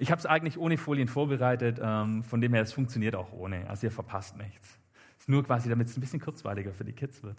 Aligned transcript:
Ich 0.00 0.10
habe 0.10 0.18
es 0.18 0.24
eigentlich 0.24 0.56
ohne 0.56 0.78
Folien 0.78 1.08
vorbereitet, 1.08 1.78
ähm, 1.82 2.22
von 2.22 2.40
dem 2.40 2.54
her, 2.54 2.62
es 2.62 2.72
funktioniert 2.72 3.14
auch 3.14 3.34
ohne. 3.34 3.68
Also 3.68 3.86
ihr 3.86 3.90
verpasst 3.90 4.34
nichts. 4.38 4.78
Es 5.18 5.24
ist 5.24 5.28
nur 5.28 5.44
quasi, 5.44 5.68
damit 5.68 5.88
es 5.88 5.96
ein 5.96 6.00
bisschen 6.00 6.20
kurzweiliger 6.20 6.72
für 6.72 6.84
die 6.84 6.94
Kids 6.94 7.22
wird. 7.22 7.36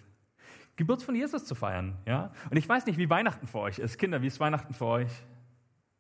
Geburt 0.76 1.02
von 1.02 1.16
Jesus 1.16 1.44
zu 1.44 1.56
feiern, 1.56 1.98
ja. 2.06 2.32
Und 2.52 2.58
ich 2.58 2.70
weiß 2.70 2.86
nicht, 2.86 3.00
wie 3.00 3.10
Weihnachten 3.10 3.48
für 3.48 3.58
euch 3.58 3.80
ist. 3.80 3.98
Kinder, 3.98 4.22
wie 4.22 4.28
ist 4.28 4.40
Weihnachten 4.40 4.76
für 4.76 4.86
euch? 4.86 5.12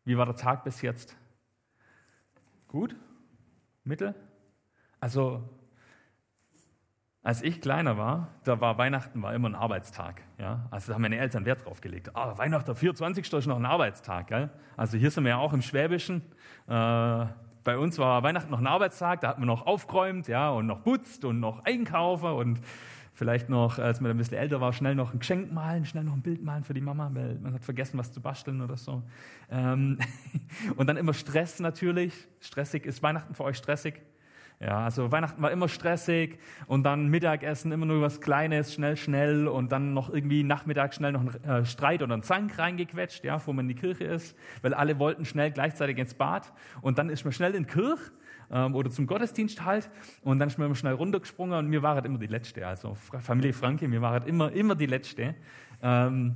Wie 0.06 0.18
war 0.18 0.28
der 0.28 0.36
Tag 0.36 0.64
bis 0.64 0.84
jetzt? 0.84 1.18
Gut? 2.68 2.96
Mittel? 3.84 4.14
Also 5.00 5.44
als 7.24 7.44
ich 7.44 7.62
kleiner 7.62 7.98
war, 7.98 8.30
da 8.44 8.60
war 8.62 8.78
Weihnachten 8.78 9.22
war 9.22 9.34
immer 9.34 9.50
ein 9.50 9.56
Arbeitstag. 9.56 10.22
Ja? 10.40 10.68
Also 10.72 10.88
da 10.88 10.96
haben 10.96 11.04
meine 11.04 11.20
Eltern 11.20 11.46
Wert 11.46 11.66
drauf 11.66 11.80
gelegt. 11.80 12.16
Ah, 12.16 12.38
Weihnachten, 12.38 12.66
der 12.66 12.76
24. 12.76 13.32
ist 13.32 13.46
noch 13.46 13.58
ein 13.58 13.66
Arbeitstag. 13.66 14.28
Gell? 14.28 14.50
Also 14.76 14.98
hier 14.98 15.12
sind 15.12 15.26
wir 15.26 15.32
ja 15.32 15.38
auch 15.38 15.54
im 15.54 15.62
Schwäbischen. 15.62 16.24
Äh, 16.68 17.26
bei 17.64 17.78
uns 17.78 18.00
war 18.00 18.24
Weihnachten 18.24 18.50
noch 18.50 18.60
ein 18.60 18.66
Arbeitstag, 18.66 19.22
da 19.22 19.30
hat 19.30 19.38
man 19.38 19.48
noch 19.48 19.68
aufgeräumt 19.68 20.28
ja, 20.28 20.50
und 20.50 20.66
noch 20.66 20.84
putzt 20.84 21.24
und 21.24 21.40
noch 21.40 21.64
einkaufen 21.64 22.32
und 22.32 22.60
vielleicht 23.14 23.50
noch, 23.50 23.78
als 23.78 24.02
man 24.02 24.10
ein 24.10 24.18
bisschen 24.18 24.38
älter 24.38 24.62
war, 24.62 24.74
schnell 24.74 24.96
noch 24.96 25.14
ein 25.14 25.20
Geschenk 25.20 25.52
malen, 25.52 25.86
schnell 25.86 26.04
noch 26.04 26.14
ein 26.14 26.24
Bild 26.24 26.44
malen 26.44 26.64
für 26.64 26.74
die 26.74 26.82
Mama, 26.82 27.12
weil 27.14 27.38
man 27.38 27.54
hat 27.54 27.64
vergessen, 27.64 28.00
was 28.00 28.12
zu 28.12 28.20
basteln 28.20 28.62
oder 28.62 28.78
so. 28.78 29.04
Ähm, 29.52 30.00
und 30.76 30.88
dann 30.88 30.98
immer 30.98 31.14
Stress 31.14 31.60
natürlich. 31.60 32.28
Stressig. 32.40 32.88
Ist 32.88 33.04
Weihnachten 33.04 33.36
für 33.36 33.44
euch 33.44 33.58
stressig? 33.58 34.02
Ja, 34.64 34.86
also 34.86 35.12
Weihnachten 35.12 35.42
war 35.42 35.50
immer 35.50 35.68
stressig 35.68 36.38
und 36.68 36.84
dann 36.84 37.08
Mittagessen 37.08 37.72
immer 37.72 37.88
nur 37.88 38.02
was 38.02 38.22
Kleines, 38.22 38.72
schnell, 38.76 38.96
schnell 38.96 39.48
und 39.48 39.72
dann 39.72 39.96
noch 39.96 40.14
irgendwie 40.14 40.44
Nachmittag 40.44 40.94
schnell 40.94 41.14
noch 41.14 41.22
ein 41.22 41.44
äh, 41.44 41.66
Streit 41.66 42.04
oder 42.04 42.16
ein 42.16 42.22
Zank 42.22 42.60
reingequetscht, 42.60 43.24
ja, 43.24 43.42
wo 43.44 43.54
man 43.54 43.66
in 43.66 43.70
die 43.70 43.82
Kirche 43.82 44.04
ist, 44.04 44.38
weil 44.62 44.76
alle 44.76 45.00
wollten 45.00 45.26
schnell 45.26 45.50
gleichzeitig 45.50 45.98
ins 45.98 46.14
Bad 46.14 46.54
und 46.82 47.00
dann 47.00 47.10
ist 47.10 47.24
man 47.24 47.34
schnell 47.34 47.56
in 47.56 47.64
die 47.64 47.74
Kirche 47.74 48.12
ähm, 48.52 48.76
oder 48.76 48.92
zum 48.92 49.08
Gottesdienst 49.08 49.66
halt 49.66 49.90
und 50.22 50.38
dann 50.38 50.48
ist 50.48 50.60
man 50.60 50.68
immer 50.68 50.76
schnell 50.76 50.94
runtergesprungen 50.94 51.58
und 51.58 51.68
mir 51.68 51.82
war 51.82 51.96
halt 51.96 52.06
immer 52.06 52.20
die 52.20 52.28
Letzte, 52.28 52.68
also 52.68 52.94
Familie 52.94 53.54
Franke, 53.54 53.88
mir 53.88 54.04
war 54.04 54.12
halt 54.12 54.28
immer, 54.28 54.52
immer 54.52 54.76
die 54.76 54.86
Letzte. 54.86 55.34
Ähm, 55.82 56.36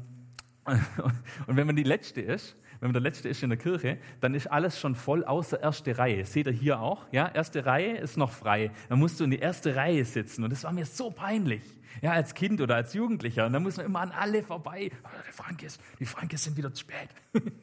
und 1.46 1.58
wenn 1.58 1.68
man 1.68 1.76
die 1.76 1.84
Letzte 1.84 2.22
ist, 2.22 2.58
wenn 2.80 2.88
man 2.88 2.94
der 2.94 3.02
Letzte 3.02 3.30
ist 3.30 3.44
in 3.44 3.50
der 3.50 3.58
Kirche, 3.58 3.98
dann 4.22 4.34
ist 4.34 4.48
alles 4.48 4.80
schon 4.80 4.96
voll 4.96 5.24
außer 5.24 5.62
erste 5.62 5.98
Reihe. 5.98 6.26
Seht 6.26 6.48
ihr 6.48 6.54
hier 6.54 6.80
auch? 6.80 7.06
Ja, 7.12 7.28
erste 7.28 7.66
Reihe 7.66 7.98
ist 7.98 8.18
noch 8.18 8.32
frei. 8.32 8.72
Dann 8.90 9.00
musst 9.00 9.20
du 9.20 9.24
in 9.24 9.32
die 9.32 9.40
erste 9.40 9.76
Reihe 9.76 10.06
sitzen. 10.06 10.44
Und 10.44 10.52
das 10.52 10.64
war 10.64 10.72
mir 10.72 10.86
so 10.86 11.12
peinlich. 11.12 11.64
Ja, 12.02 12.12
als 12.12 12.34
Kind 12.34 12.60
oder 12.60 12.76
als 12.76 12.94
Jugendlicher. 12.94 13.46
Und 13.46 13.54
dann 13.54 13.64
muss 13.64 13.78
man 13.78 13.86
immer 13.86 14.02
an 14.02 14.12
alle 14.12 14.44
vorbei. 14.44 14.92
Oh, 15.04 15.08
die 15.28 15.32
Frankes, 15.32 15.80
die 16.00 16.06
Frankes 16.06 16.44
sind 16.44 16.58
wieder 16.58 16.74
zu 16.74 16.82
spät. 16.82 17.10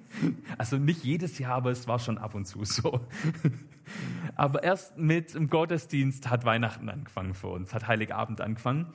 Also 0.59 0.77
nicht 0.77 1.03
jedes 1.05 1.39
Jahr, 1.39 1.55
aber 1.55 1.71
es 1.71 1.89
war 1.89 1.99
schon 1.99 2.19
ab 2.19 2.35
und 2.35 2.45
zu 2.45 2.65
so. 2.65 3.01
Aber 4.37 4.63
erst 4.63 4.97
mit 4.99 5.35
dem 5.35 5.49
Gottesdienst 5.49 6.31
hat 6.31 6.45
Weihnachten 6.45 6.89
angefangen 6.89 7.35
für 7.35 7.49
uns, 7.49 7.75
hat 7.75 7.89
Heiligabend 7.89 8.41
angefangen. 8.41 8.93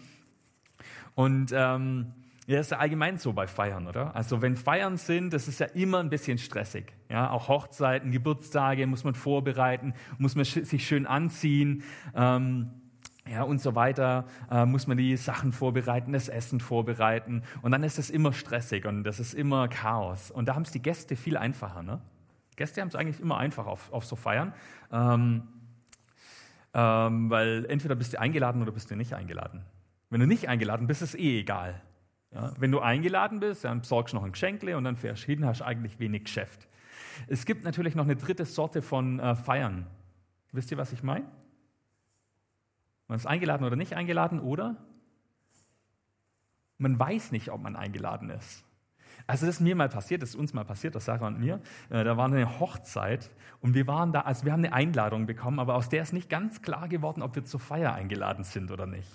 Und 1.16 1.52
ähm, 1.54 2.14
ja, 2.48 2.62
ist 2.62 2.72
ja 2.72 2.78
allgemein 2.78 3.18
so 3.18 3.34
bei 3.34 3.46
Feiern, 3.46 3.88
oder? 3.88 4.16
Also 4.16 4.42
wenn 4.42 4.56
Feiern 4.56 4.96
sind, 4.96 5.34
das 5.34 5.50
ist 5.50 5.60
ja 5.60 5.66
immer 5.68 6.00
ein 6.00 6.10
bisschen 6.10 6.38
stressig. 6.38 6.94
Ja, 7.10 7.30
auch 7.30 7.50
Hochzeiten, 7.50 8.12
Geburtstage 8.12 8.88
muss 8.88 9.04
man 9.04 9.16
vorbereiten, 9.16 9.94
muss 10.18 10.36
man 10.36 10.46
sich 10.46 10.88
schön 10.88 11.06
anziehen. 11.06 11.84
Ähm, 12.16 12.72
ja, 13.30 13.44
und 13.44 13.60
so 13.60 13.76
weiter, 13.76 14.26
äh, 14.50 14.66
muss 14.66 14.88
man 14.88 14.96
die 14.96 15.18
Sachen 15.18 15.52
vorbereiten, 15.52 16.14
das 16.14 16.30
Essen 16.30 16.62
vorbereiten. 16.62 17.44
Und 17.62 17.72
dann 17.74 17.84
ist 17.84 18.00
es 18.00 18.10
immer 18.10 18.32
stressig 18.32 18.86
und 18.86 19.04
das 19.04 19.20
ist 19.20 19.34
immer 19.34 19.68
Chaos. 19.68 20.32
Und 20.32 20.48
da 20.48 20.56
haben 20.56 20.64
es 20.64 20.72
die 20.72 20.82
Gäste 20.82 21.18
viel 21.18 21.36
einfacher. 21.36 21.84
Ne? 21.84 22.00
Gäste 22.56 22.80
haben 22.80 22.88
es 22.88 22.96
eigentlich 22.96 23.20
immer 23.20 23.38
einfach 23.38 23.66
auf, 23.68 23.92
auf 23.92 24.06
so 24.06 24.16
Feiern. 24.16 24.54
Ähm, 24.94 25.44
ähm, 26.74 27.30
weil 27.30 27.66
entweder 27.66 27.96
bist 27.96 28.14
du 28.14 28.22
eingeladen 28.22 28.62
oder 28.62 28.72
bist 28.72 28.90
du 28.90 28.96
nicht 28.96 29.14
eingeladen. 29.14 29.66
Wenn 30.10 30.22
du 30.22 30.28
nicht 30.28 30.48
eingeladen 30.48 30.88
bist, 30.88 31.02
ist 31.02 31.16
es 31.16 31.20
eh 31.20 31.42
egal. 31.42 31.82
Ja, 32.32 32.54
wenn 32.60 32.72
du 32.72 32.80
eingeladen 32.80 33.40
bist, 33.40 33.64
dann 33.64 33.82
besorgst 33.82 34.14
du 34.14 34.18
noch 34.18 34.24
ein 34.24 34.34
Geschenkle 34.34 34.78
und 34.78 34.84
dann 34.84 34.98
fährst 34.98 35.24
du 35.24 35.28
hin, 35.28 35.46
hast 35.46 35.62
eigentlich 35.62 36.00
wenig 36.00 36.26
Geschäft. 36.26 36.68
Es 37.28 37.46
gibt 37.46 37.64
natürlich 37.64 37.96
noch 37.96 38.04
eine 38.04 38.16
dritte 38.16 38.46
Sorte 38.46 38.82
von 38.82 39.20
äh, 39.20 39.36
Feiern. 39.36 39.88
Wisst 40.52 40.72
ihr, 40.72 40.78
was 40.78 40.92
ich 40.92 41.04
meine? 41.04 41.26
Man 43.08 43.18
ist 43.18 43.26
eingeladen 43.26 43.66
oder 43.66 43.76
nicht 43.76 43.94
eingeladen 43.96 44.40
oder 44.40 44.76
man 46.78 47.00
weiß 47.00 47.32
nicht, 47.32 47.50
ob 47.50 47.62
man 47.62 47.76
eingeladen 47.76 48.30
ist. 48.30 48.64
Also 49.26 49.46
das 49.46 49.56
ist 49.56 49.62
mir 49.62 49.76
mal 49.76 49.90
passiert, 49.90 50.22
das 50.22 50.30
ist 50.30 50.36
uns 50.36 50.54
mal 50.54 50.64
passiert, 50.64 50.94
das 50.96 51.06
Sarah 51.06 51.28
und 51.28 51.40
mir. 51.40 51.60
Äh, 51.90 52.04
da 52.04 52.18
war 52.18 52.26
eine 52.26 52.60
Hochzeit 52.60 53.32
und 53.62 53.74
wir 53.74 53.88
waren 53.88 54.12
da, 54.12 54.22
also 54.22 54.46
wir 54.46 54.54
haben 54.54 54.64
eine 54.64 54.74
Einladung 54.74 55.26
bekommen, 55.26 55.60
aber 55.60 55.76
aus 55.76 55.90
der 55.90 56.04
ist 56.04 56.14
nicht 56.14 56.30
ganz 56.30 56.62
klar 56.62 56.88
geworden, 56.88 57.22
ob 57.22 57.36
wir 57.36 57.44
zur 57.44 57.60
Feier 57.60 57.94
eingeladen 57.94 58.44
sind 58.44 58.70
oder 58.70 58.86
nicht. 58.86 59.10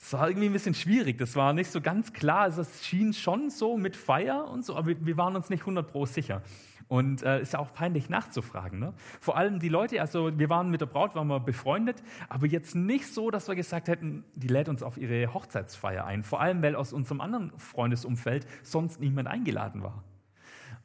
Es 0.00 0.12
war 0.12 0.28
irgendwie 0.28 0.46
ein 0.46 0.52
bisschen 0.52 0.74
schwierig. 0.74 1.18
Das 1.18 1.34
war 1.36 1.52
nicht 1.52 1.70
so 1.70 1.80
ganz 1.80 2.12
klar. 2.12 2.40
Also 2.40 2.62
es 2.62 2.86
schien 2.86 3.12
schon 3.12 3.50
so 3.50 3.76
mit 3.76 3.96
Feier 3.96 4.48
und 4.48 4.64
so, 4.64 4.76
aber 4.76 4.92
wir 4.98 5.16
waren 5.16 5.36
uns 5.36 5.50
nicht 5.50 5.60
100 5.60 5.90
pro 5.90 6.06
sicher. 6.06 6.42
Und 6.86 7.22
äh, 7.22 7.42
ist 7.42 7.52
ja 7.52 7.58
auch 7.58 7.74
peinlich 7.74 8.08
nachzufragen. 8.08 8.78
Ne? 8.78 8.94
Vor 9.20 9.36
allem 9.36 9.58
die 9.58 9.68
Leute, 9.68 10.00
also 10.00 10.38
wir 10.38 10.48
waren 10.48 10.70
mit 10.70 10.80
der 10.80 10.86
Braut, 10.86 11.14
waren 11.14 11.26
wir 11.26 11.40
befreundet, 11.40 12.02
aber 12.30 12.46
jetzt 12.46 12.74
nicht 12.74 13.12
so, 13.12 13.30
dass 13.30 13.46
wir 13.46 13.54
gesagt 13.54 13.88
hätten, 13.88 14.24
die 14.34 14.48
lädt 14.48 14.70
uns 14.70 14.82
auf 14.82 14.96
ihre 14.96 15.34
Hochzeitsfeier 15.34 16.06
ein. 16.06 16.22
Vor 16.22 16.40
allem, 16.40 16.62
weil 16.62 16.74
aus 16.74 16.94
unserem 16.94 17.20
anderen 17.20 17.52
Freundesumfeld 17.58 18.46
sonst 18.62 19.00
niemand 19.00 19.28
eingeladen 19.28 19.82
war. 19.82 20.02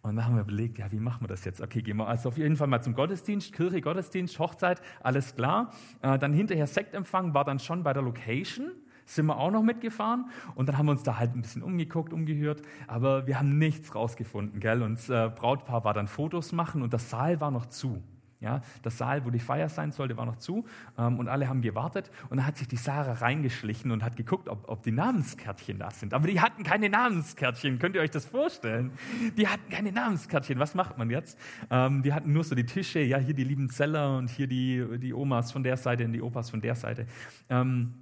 Und 0.02 0.18
dann 0.18 0.26
haben 0.26 0.36
wir 0.36 0.42
überlegt, 0.42 0.80
ja, 0.80 0.92
wie 0.92 1.00
machen 1.00 1.24
wir 1.24 1.30
das 1.30 1.46
jetzt? 1.46 1.62
Okay, 1.62 1.82
gehen 1.82 1.96
wir 1.96 2.08
also 2.10 2.28
auf 2.28 2.38
jeden 2.38 2.58
Fall 2.58 2.68
mal 2.68 2.82
zum 2.82 2.94
Gottesdienst, 2.94 3.54
Kirche, 3.54 3.80
Gottesdienst, 3.80 4.38
Hochzeit, 4.38 4.82
alles 5.02 5.36
klar. 5.36 5.72
Äh, 6.02 6.20
dann 6.20 6.34
hinterher 6.34 6.68
Sektempfang 6.68 7.34
war 7.34 7.46
dann 7.46 7.60
schon 7.60 7.84
bei 7.84 7.94
der 7.94 8.04
Location 8.04 8.74
sind 9.06 9.26
wir 9.26 9.38
auch 9.38 9.52
noch 9.52 9.64
mitgefahren 9.64 10.26
und 10.56 10.68
dann 10.70 10.78
haben 10.78 10.88
wir 10.88 10.92
uns 10.92 11.04
da 11.04 11.18
halt 11.18 11.36
ein 11.36 11.42
bisschen 11.42 11.64
umgeguckt, 11.64 12.14
umgehört, 12.14 12.62
aber 12.88 13.28
wir 13.28 13.40
haben 13.40 13.58
nichts 13.58 13.94
rausgefunden, 13.96 14.60
gell? 14.60 14.82
Und 14.82 14.96
das 14.96 15.10
äh, 15.10 15.30
Brautpaar 15.34 15.84
war 15.84 15.94
dann 15.94 16.08
Fotos 16.08 16.52
machen 16.52 16.82
und 16.82 16.94
das 16.94 17.10
Saal 17.10 17.42
war 17.42 17.52
noch 17.52 17.66
zu. 17.68 18.02
Ja, 18.44 18.60
das 18.82 18.98
Saal, 18.98 19.24
wo 19.24 19.30
die 19.30 19.40
Feier 19.40 19.70
sein 19.70 19.94
sollte, 19.94 20.18
war 20.18 20.26
noch 20.26 20.36
zu 20.36 20.66
ähm, 20.98 21.18
und 21.18 21.30
alle 21.30 21.48
haben 21.48 21.62
gewartet 21.62 22.12
und 22.30 22.36
dann 22.36 22.46
hat 22.46 22.58
sich 22.58 22.68
die 22.68 22.76
Sarah 22.76 23.14
reingeschlichen 23.14 23.90
und 23.90 24.04
hat 24.04 24.18
geguckt, 24.18 24.50
ob, 24.50 24.68
ob 24.68 24.84
die 24.84 24.92
Namenskärtchen 24.92 25.80
da 25.80 25.90
sind. 25.92 26.14
Aber 26.14 26.28
die 26.28 26.42
hatten 26.42 26.64
keine 26.64 26.90
Namenskärtchen, 26.90 27.80
könnt 27.80 27.96
ihr 27.96 28.02
euch 28.02 28.12
das 28.12 28.26
vorstellen? 28.26 28.92
Die 29.38 29.48
hatten 29.48 29.70
keine 29.70 29.94
Namenskärtchen. 29.94 30.60
Was 30.60 30.76
macht 30.76 30.98
man 30.98 31.10
jetzt? 31.10 31.40
Ähm, 31.70 32.04
die 32.04 32.12
hatten 32.12 32.34
nur 32.34 32.44
so 32.44 32.54
die 32.54 32.66
Tische, 32.66 33.00
ja, 33.00 33.18
hier 33.18 33.34
die 33.34 33.46
lieben 33.46 33.70
Zeller 33.70 34.18
und 34.18 34.30
hier 34.30 34.48
die, 34.48 35.00
die 35.00 35.14
Omas 35.14 35.54
von 35.54 35.64
der 35.64 35.78
Seite 35.78 36.04
und 36.04 36.12
die 36.12 36.22
Opas 36.22 36.50
von 36.50 36.60
der 36.60 36.76
Seite. 36.76 37.06
Ähm, 37.50 37.94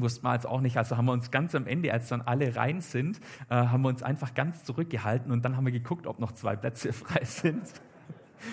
wussten 0.00 0.26
wir 0.26 0.34
jetzt 0.34 0.46
auch 0.46 0.60
nicht. 0.60 0.76
Also 0.76 0.96
haben 0.96 1.06
wir 1.06 1.12
uns 1.12 1.30
ganz 1.30 1.54
am 1.54 1.66
Ende, 1.66 1.92
als 1.92 2.08
dann 2.08 2.22
alle 2.22 2.56
rein 2.56 2.80
sind, 2.80 3.20
äh, 3.48 3.54
haben 3.54 3.82
wir 3.82 3.88
uns 3.88 4.02
einfach 4.02 4.34
ganz 4.34 4.64
zurückgehalten 4.64 5.32
und 5.32 5.44
dann 5.44 5.56
haben 5.56 5.64
wir 5.64 5.72
geguckt, 5.72 6.06
ob 6.06 6.18
noch 6.18 6.32
zwei 6.32 6.56
Plätze 6.56 6.92
frei 6.92 7.24
sind. 7.24 7.62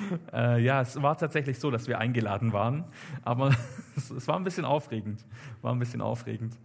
äh, 0.33 0.61
ja, 0.61 0.81
es 0.81 1.01
war 1.01 1.17
tatsächlich 1.17 1.59
so, 1.59 1.71
dass 1.71 1.87
wir 1.87 1.99
eingeladen 1.99 2.53
waren, 2.53 2.85
aber 3.23 3.51
es, 3.95 4.09
es 4.09 4.27
war 4.27 4.37
ein 4.37 4.43
bisschen 4.43 4.65
aufregend. 4.65 5.25
War 5.61 5.73
ein 5.73 5.79
bisschen 5.79 6.01
aufregend. 6.01 6.57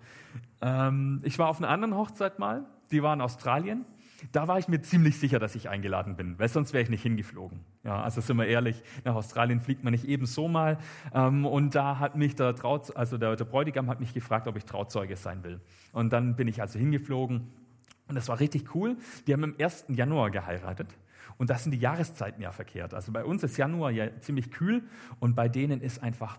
Ähm, 0.60 1.20
ich 1.24 1.38
war 1.38 1.48
auf 1.48 1.58
einer 1.58 1.68
anderen 1.68 1.94
Hochzeit 1.94 2.38
mal, 2.38 2.64
die 2.90 3.02
war 3.02 3.14
in 3.14 3.20
Australien 3.20 3.84
da 4.32 4.48
war 4.48 4.58
ich 4.58 4.68
mir 4.68 4.82
ziemlich 4.82 5.18
sicher, 5.18 5.38
dass 5.38 5.54
ich 5.54 5.68
eingeladen 5.68 6.16
bin, 6.16 6.38
weil 6.38 6.48
sonst 6.48 6.72
wäre 6.72 6.82
ich 6.82 6.90
nicht 6.90 7.02
hingeflogen. 7.02 7.60
Ja, 7.84 8.02
also 8.02 8.20
sind 8.20 8.36
wir 8.36 8.46
ehrlich, 8.46 8.82
nach 9.04 9.14
Australien 9.14 9.60
fliegt 9.60 9.84
man 9.84 9.92
nicht 9.92 10.04
ebenso 10.04 10.48
mal. 10.48 10.78
Ähm, 11.14 11.46
und 11.46 11.74
da 11.74 11.98
hat 11.98 12.16
mich 12.16 12.34
der, 12.34 12.54
Trauz, 12.54 12.90
also 12.90 13.16
der, 13.16 13.36
der 13.36 13.44
Bräutigam 13.44 13.88
hat 13.88 14.00
mich 14.00 14.14
gefragt, 14.14 14.48
ob 14.48 14.56
ich 14.56 14.64
Trauzeuge 14.64 15.16
sein 15.16 15.44
will. 15.44 15.60
Und 15.92 16.12
dann 16.12 16.34
bin 16.36 16.48
ich 16.48 16.60
also 16.60 16.78
hingeflogen. 16.78 17.48
Und 18.08 18.14
das 18.14 18.28
war 18.28 18.40
richtig 18.40 18.74
cool. 18.74 18.96
Die 19.26 19.32
haben 19.32 19.44
im 19.44 19.54
1. 19.58 19.86
Januar 19.88 20.30
geheiratet. 20.30 20.88
Und 21.36 21.50
das 21.50 21.62
sind 21.62 21.70
die 21.70 21.78
Jahreszeiten 21.78 22.42
ja 22.42 22.50
verkehrt. 22.50 22.94
Also 22.94 23.12
bei 23.12 23.24
uns 23.24 23.44
ist 23.44 23.56
Januar 23.56 23.92
ja 23.92 24.08
ziemlich 24.20 24.50
kühl 24.50 24.82
und 25.20 25.36
bei 25.36 25.48
denen 25.48 25.80
ist 25.80 26.02
einfach 26.02 26.38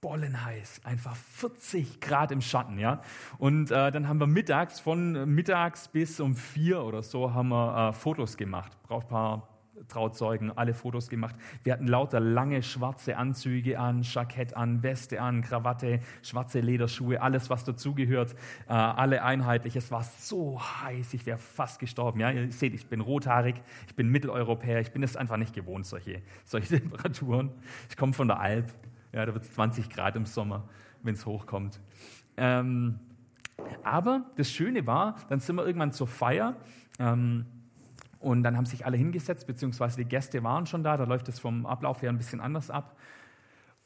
bollenheiß, 0.00 0.82
einfach 0.84 1.16
40 1.16 2.00
Grad 2.00 2.30
im 2.30 2.40
Schatten, 2.40 2.78
ja. 2.78 3.02
Und 3.38 3.70
äh, 3.70 3.90
dann 3.90 4.08
haben 4.08 4.20
wir 4.20 4.26
mittags, 4.26 4.78
von 4.78 5.28
mittags 5.34 5.88
bis 5.88 6.20
um 6.20 6.34
vier 6.34 6.82
oder 6.82 7.02
so, 7.02 7.34
haben 7.34 7.48
wir 7.48 7.88
äh, 7.88 7.92
Fotos 7.92 8.36
gemacht. 8.36 8.76
Brautpaar, 8.84 9.48
Trauzeugen, 9.88 10.56
alle 10.56 10.74
Fotos 10.74 11.08
gemacht. 11.08 11.34
Wir 11.64 11.72
hatten 11.72 11.86
lauter 11.86 12.20
lange 12.20 12.62
schwarze 12.62 13.16
Anzüge 13.16 13.78
an, 13.78 14.02
Jackett 14.02 14.56
an, 14.56 14.82
Weste 14.82 15.20
an, 15.20 15.42
Krawatte, 15.42 16.00
schwarze 16.22 16.60
Lederschuhe, 16.60 17.20
alles 17.20 17.50
was 17.50 17.64
dazugehört, 17.64 18.34
äh, 18.68 18.72
alle 18.72 19.22
einheitlich. 19.22 19.76
Es 19.76 19.90
war 19.90 20.02
so 20.02 20.60
heiß, 20.60 21.14
ich 21.14 21.26
wäre 21.26 21.38
fast 21.38 21.80
gestorben. 21.80 22.20
Ja, 22.20 22.30
ihr 22.30 22.52
seht, 22.52 22.74
ich 22.74 22.86
bin 22.86 23.00
rothaarig, 23.00 23.62
ich 23.86 23.94
bin 23.94 24.08
Mitteleuropäer, 24.08 24.80
ich 24.80 24.92
bin 24.92 25.02
es 25.02 25.16
einfach 25.16 25.36
nicht 25.36 25.54
gewohnt 25.54 25.86
solche 25.86 26.22
solche 26.44 26.68
Temperaturen. 26.80 27.50
Ich 27.90 27.96
komme 27.96 28.12
von 28.12 28.28
der 28.28 28.40
Alp. 28.40 28.72
Ja, 29.12 29.24
da 29.26 29.32
wird 29.34 29.44
es 29.44 29.52
20 29.52 29.90
Grad 29.90 30.16
im 30.16 30.26
Sommer, 30.26 30.68
wenn 31.02 31.14
es 31.14 31.24
hochkommt. 31.26 31.80
Ähm, 32.36 32.98
aber 33.82 34.26
das 34.36 34.50
Schöne 34.50 34.86
war, 34.86 35.16
dann 35.28 35.40
sind 35.40 35.56
wir 35.56 35.66
irgendwann 35.66 35.92
zur 35.92 36.06
Feier. 36.06 36.56
Ähm, 36.98 37.46
Und 38.20 38.42
dann 38.42 38.56
haben 38.56 38.66
sich 38.66 38.84
alle 38.84 38.96
hingesetzt, 38.96 39.46
beziehungsweise 39.46 39.96
die 39.96 40.04
Gäste 40.04 40.42
waren 40.42 40.66
schon 40.66 40.82
da. 40.82 40.96
Da 40.96 41.04
läuft 41.04 41.28
es 41.28 41.38
vom 41.38 41.66
Ablauf 41.66 42.02
her 42.02 42.10
ein 42.10 42.16
bisschen 42.18 42.40
anders 42.40 42.68
ab. 42.68 42.96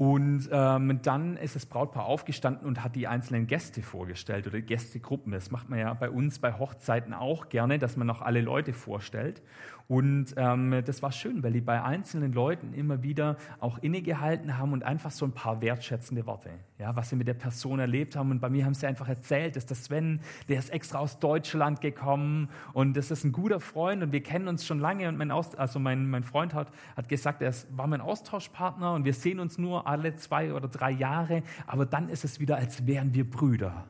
Und 0.02 0.48
ähm, 0.50 0.98
dann 1.04 1.36
ist 1.36 1.54
das 1.54 1.64
Brautpaar 1.64 2.06
aufgestanden 2.06 2.66
und 2.66 2.82
hat 2.82 2.96
die 2.96 3.06
einzelnen 3.06 3.46
Gäste 3.46 3.82
vorgestellt 3.82 4.48
oder 4.48 4.60
Gästegruppen. 4.60 5.30
Das 5.30 5.52
macht 5.52 5.70
man 5.70 5.78
ja 5.78 5.94
bei 5.94 6.10
uns 6.10 6.40
bei 6.40 6.54
Hochzeiten 6.54 7.14
auch 7.14 7.50
gerne, 7.50 7.78
dass 7.78 7.96
man 7.96 8.08
noch 8.08 8.20
alle 8.20 8.40
Leute 8.40 8.72
vorstellt. 8.72 9.42
Und 9.88 10.34
ähm, 10.36 10.82
das 10.86 11.02
war 11.02 11.12
schön, 11.12 11.42
weil 11.42 11.52
die 11.52 11.60
bei 11.60 11.82
einzelnen 11.82 12.32
Leuten 12.32 12.72
immer 12.72 13.02
wieder 13.02 13.36
auch 13.60 13.78
innegehalten 13.78 14.56
haben 14.56 14.72
und 14.72 14.84
einfach 14.84 15.10
so 15.10 15.26
ein 15.26 15.32
paar 15.32 15.60
wertschätzende 15.60 16.24
Worte, 16.26 16.50
ja, 16.78 16.96
was 16.96 17.10
sie 17.10 17.16
mit 17.16 17.28
der 17.28 17.34
Person 17.34 17.78
erlebt 17.78 18.16
haben. 18.16 18.30
Und 18.30 18.40
bei 18.40 18.48
mir 18.48 18.64
haben 18.64 18.74
sie 18.74 18.86
einfach 18.86 19.08
erzählt, 19.08 19.54
dass 19.54 19.66
der 19.66 19.76
Sven, 19.76 20.20
der 20.48 20.58
ist 20.58 20.70
extra 20.70 20.98
aus 20.98 21.18
Deutschland 21.18 21.80
gekommen 21.80 22.48
und 22.72 22.96
das 22.96 23.10
ist 23.10 23.24
ein 23.24 23.32
guter 23.32 23.60
Freund 23.60 24.02
und 24.02 24.12
wir 24.12 24.22
kennen 24.22 24.48
uns 24.48 24.64
schon 24.64 24.78
lange. 24.78 25.08
Und 25.08 25.18
mein, 25.18 25.30
Aust 25.30 25.58
also 25.58 25.78
mein, 25.78 26.08
mein 26.08 26.24
Freund 26.24 26.54
hat, 26.54 26.72
hat 26.96 27.08
gesagt, 27.08 27.42
er 27.42 27.50
ist, 27.50 27.76
war 27.76 27.86
mein 27.86 28.00
Austauschpartner 28.00 28.94
und 28.94 29.04
wir 29.04 29.14
sehen 29.14 29.40
uns 29.40 29.58
nur 29.58 29.86
alle 29.92 30.16
zwei 30.16 30.52
oder 30.52 30.68
drei 30.68 30.90
Jahre, 30.90 31.42
aber 31.66 31.86
dann 31.86 32.08
ist 32.08 32.24
es 32.24 32.40
wieder, 32.40 32.56
als 32.56 32.86
wären 32.86 33.14
wir 33.14 33.28
Brüder 33.28 33.86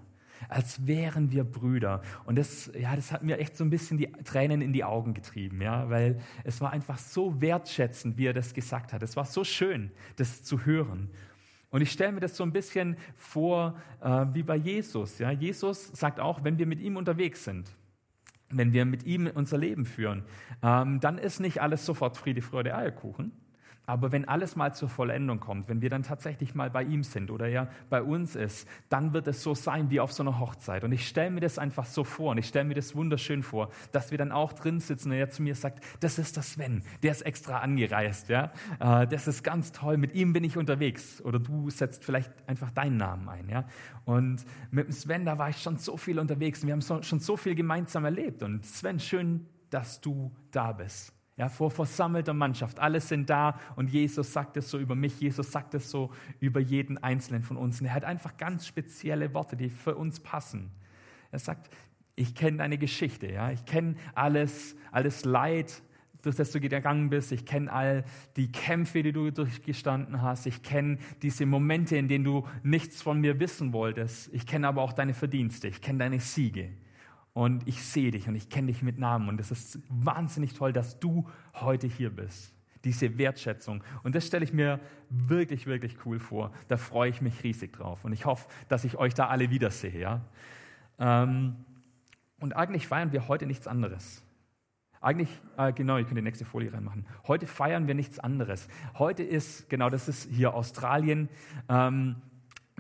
als 0.49 0.87
wären 0.87 1.31
wir 1.31 1.45
Brüder. 1.45 2.03
Und 2.25 2.37
das, 2.37 2.71
ja, 2.79 2.97
das 2.97 3.13
hat 3.13 3.23
mir 3.23 3.39
echt 3.39 3.57
so 3.57 3.65
ein 3.65 3.71
bisschen 3.71 3.97
die 3.97 4.11
Tränen 4.25 4.61
in 4.61 4.73
die 4.73 4.85
Augen 4.85 5.15
getrieben, 5.15 5.63
ja, 5.63 5.89
weil 5.89 6.21
es 6.43 6.61
war 6.61 6.73
einfach 6.73 6.99
so 6.99 7.41
wertschätzend, 7.41 8.17
wie 8.17 8.27
er 8.27 8.33
das 8.33 8.53
gesagt 8.53 8.93
hat. 8.93 9.03
Es 9.03 9.17
war 9.17 9.25
so 9.25 9.45
schön, 9.45 9.93
das 10.17 10.43
zu 10.43 10.65
hören. 10.65 11.11
Und 11.71 11.81
ich 11.81 11.91
stelle 11.91 12.13
mir 12.13 12.21
das 12.21 12.37
so 12.37 12.45
ein 12.45 12.53
bisschen 12.53 12.97
vor 13.17 13.75
äh, 14.03 14.27
wie 14.33 14.43
bei 14.43 14.57
Jesus. 14.57 15.19
Ja? 15.19 15.31
Jesus 15.31 15.89
sagt 15.89 16.21
auch, 16.21 16.45
wenn 16.45 16.59
wir 16.59 16.67
mit 16.67 16.81
ihm 16.81 16.97
unterwegs 16.97 17.45
sind, 17.45 17.71
wenn 18.51 18.75
wir 18.75 18.85
mit 18.85 19.05
ihm 19.05 19.31
unser 19.33 19.57
Leben 19.57 19.87
führen, 19.87 20.25
ähm, 20.63 21.01
dann 21.01 21.17
ist 21.17 21.41
nicht 21.41 21.63
alles 21.63 21.87
sofort 21.87 22.19
Friede, 22.19 22.43
Freude, 22.43 22.75
Eierkuchen, 22.77 23.33
aber 23.87 24.13
wenn 24.13 24.29
alles 24.29 24.55
mal 24.55 24.73
zur 24.75 24.89
Vollendung 24.89 25.41
kommt, 25.41 25.69
wenn 25.69 25.83
wir 25.83 25.91
dann 25.91 26.05
tatsächlich 26.05 26.55
mal 26.55 26.71
bei 26.71 26.85
ihm 26.85 27.03
sind 27.03 27.31
oder 27.31 27.49
er 27.49 27.69
bei 27.91 28.03
uns 28.03 28.37
ist, 28.37 28.69
dann 28.89 29.13
wird 29.13 29.27
es 29.27 29.43
so 29.43 29.55
sein 29.55 29.91
wie 29.91 29.99
auf 29.99 30.13
so 30.13 30.23
einer 30.23 30.39
Hochzeit. 30.39 30.85
Und 30.85 30.93
ich 30.93 31.09
stelle 31.09 31.31
mir 31.31 31.41
das 31.41 31.59
einfach 31.59 31.87
so 31.87 32.05
vor 32.05 32.31
und 32.31 32.39
ich 32.39 32.47
stelle 32.47 32.65
mir 32.65 32.75
das 32.75 32.95
wunderschön 32.95 33.43
vor, 33.43 33.71
dass 33.91 34.13
wir 34.13 34.19
dann 34.19 34.31
auch 34.31 34.53
drin 34.53 34.79
sitzen 34.79 35.11
und 35.11 35.17
er 35.17 35.31
zu 35.31 35.43
mir 35.43 35.57
sagt, 35.57 35.85
das 36.01 36.19
ist 36.19 36.37
der 36.37 36.45
Sven, 36.45 36.83
der 37.03 37.11
ist 37.11 37.23
extra 37.23 37.59
angereist, 37.59 38.29
ja, 38.29 38.53
äh, 38.79 39.07
das 39.09 39.27
ist 39.27 39.43
ganz 39.43 39.73
toll, 39.73 39.97
mit 39.97 40.15
ihm 40.15 40.33
bin 40.33 40.45
ich 40.45 40.57
unterwegs. 40.57 41.21
Oder 41.23 41.41
du 41.41 41.69
setzt 41.71 42.05
vielleicht 42.05 42.31
einfach 42.47 42.71
deinen 42.71 42.97
Namen 42.97 43.29
ein, 43.29 43.49
ja. 43.49 43.65
Und 44.05 44.45
mit 44.71 44.87
dem 44.87 44.93
Sven, 44.93 45.25
da 45.25 45.39
war 45.39 45.51
ich 45.51 45.59
schon 45.59 45.77
so 45.79 45.97
viel 45.97 46.19
unterwegs 46.19 46.63
und 46.63 46.69
wir 46.69 46.75
haben 46.75 47.03
schon 47.03 47.21
so 47.21 47.37
viel 47.37 47.55
gemeinsam 47.55 48.05
erlebt. 48.05 48.43
Und 48.43 48.65
Sven, 48.65 49.01
schön, 49.01 49.47
dass 49.71 50.01
du 50.01 50.31
da 50.51 50.73
bist. 50.73 51.13
Ja, 51.37 51.49
vor 51.49 51.71
versammelter 51.71 52.35
Mannschaft. 52.35 52.79
Alle 52.79 53.01
sind 53.01 53.31
da 53.31 53.59
und 53.75 53.91
Jesus 53.91 54.33
sagt 54.33 54.57
es 54.59 54.71
so 54.71 54.79
über 54.79 54.95
mich, 54.95 55.19
Jesus 55.19 55.51
sagt 55.51 55.73
es 55.75 55.91
so 55.91 56.11
über 56.41 56.61
jeden 56.61 56.99
Einzelnen 56.99 57.43
von 57.43 57.57
uns. 57.57 57.81
Und 57.81 57.87
er 57.87 57.95
hat 57.95 58.05
einfach 58.05 58.37
ganz 58.37 58.67
spezielle 58.67 59.33
Worte, 59.33 59.57
die 59.57 59.71
für 59.71 59.97
uns 59.97 60.21
passen. 60.21 60.71
Er 61.31 61.39
sagt, 61.39 61.75
ich 62.17 62.35
kenne 62.35 62.59
deine 62.59 62.77
Geschichte, 62.77 63.33
ja, 63.33 63.51
ich 63.51 63.65
kenne 63.65 63.95
alles, 64.15 64.77
alles 64.91 65.25
Leid, 65.25 65.83
durch 66.21 66.37
das 66.37 66.53
du 66.53 66.61
gegangen 66.61 67.09
bist. 67.09 67.33
Ich 67.33 67.47
kenne 67.47 67.73
all 67.73 68.05
die 68.37 68.53
Kämpfe, 68.53 69.03
die 69.03 69.13
du 69.13 69.31
durchgestanden 69.31 70.23
hast. 70.23 70.47
Ich 70.47 70.63
kenne 70.63 70.99
diese 71.23 71.47
Momente, 71.47 71.97
in 71.97 72.09
denen 72.09 72.25
du 72.25 72.47
nichts 72.63 73.03
von 73.03 73.21
mir 73.21 73.41
wissen 73.41 73.73
wolltest. 73.73 74.33
Ich 74.33 74.47
kenne 74.47 74.69
aber 74.69 74.83
auch 74.83 74.93
deine 74.93 75.15
Verdienste. 75.15 75.67
Ich 75.67 75.81
kenne 75.81 75.99
deine 76.01 76.21
Siege 76.21 76.71
und 77.35 77.67
ich 77.67 77.83
sehe 77.83 78.11
dich 78.11 78.29
und 78.29 78.35
ich 78.35 78.51
kenne 78.51 78.69
dich 78.69 78.83
mit 78.83 78.99
Namen 78.99 79.29
und 79.29 79.41
es 79.41 79.51
ist 79.51 79.79
wahnsinnig 79.89 80.55
toll, 80.55 80.73
dass 80.73 81.01
du 81.01 81.29
heute 81.55 81.87
hier 81.87 82.11
bist. 82.11 82.55
Diese 82.85 83.17
Wertschätzung. 83.17 83.83
Und 84.03 84.15
das 84.15 84.27
stelle 84.27 84.45
ich 84.45 84.53
mir 84.53 84.81
wirklich, 85.09 85.67
wirklich 85.67 86.05
cool 86.05 86.19
vor. 86.19 86.53
Da 86.69 86.77
freue 86.77 87.11
ich 87.11 87.21
mich 87.23 87.43
riesig 87.45 87.73
drauf. 87.73 88.05
Und 88.05 88.13
ich 88.13 88.27
hoffe, 88.27 88.49
dass 88.69 88.85
ich 88.85 88.97
euch 88.99 89.15
da 89.15 89.29
alle 89.29 89.51
wiedersehe. 89.51 89.99
Ja? 89.99 90.21
Ähm, 90.99 91.57
und 92.41 92.57
eigentlich 92.57 92.89
feiern 92.89 93.13
wir 93.13 93.29
heute 93.29 93.47
nichts 93.47 93.69
anderes. 93.69 94.25
Eigentlich, 95.01 95.31
äh, 95.57 95.73
genau, 95.73 95.97
ihr 95.97 96.05
könnt 96.05 96.19
die 96.19 96.23
nächste 96.23 96.45
Folie 96.45 96.73
reinmachen. 96.73 97.07
Heute 97.27 97.47
feiern 97.47 97.87
wir 97.87 97.95
nichts 97.95 98.19
anderes. 98.19 98.69
Heute 98.99 99.23
ist, 99.23 99.71
genau, 99.71 99.89
das 99.89 100.09
ist 100.09 100.29
hier 100.31 100.55
Australien. 100.55 101.29
Ähm, 101.69 102.17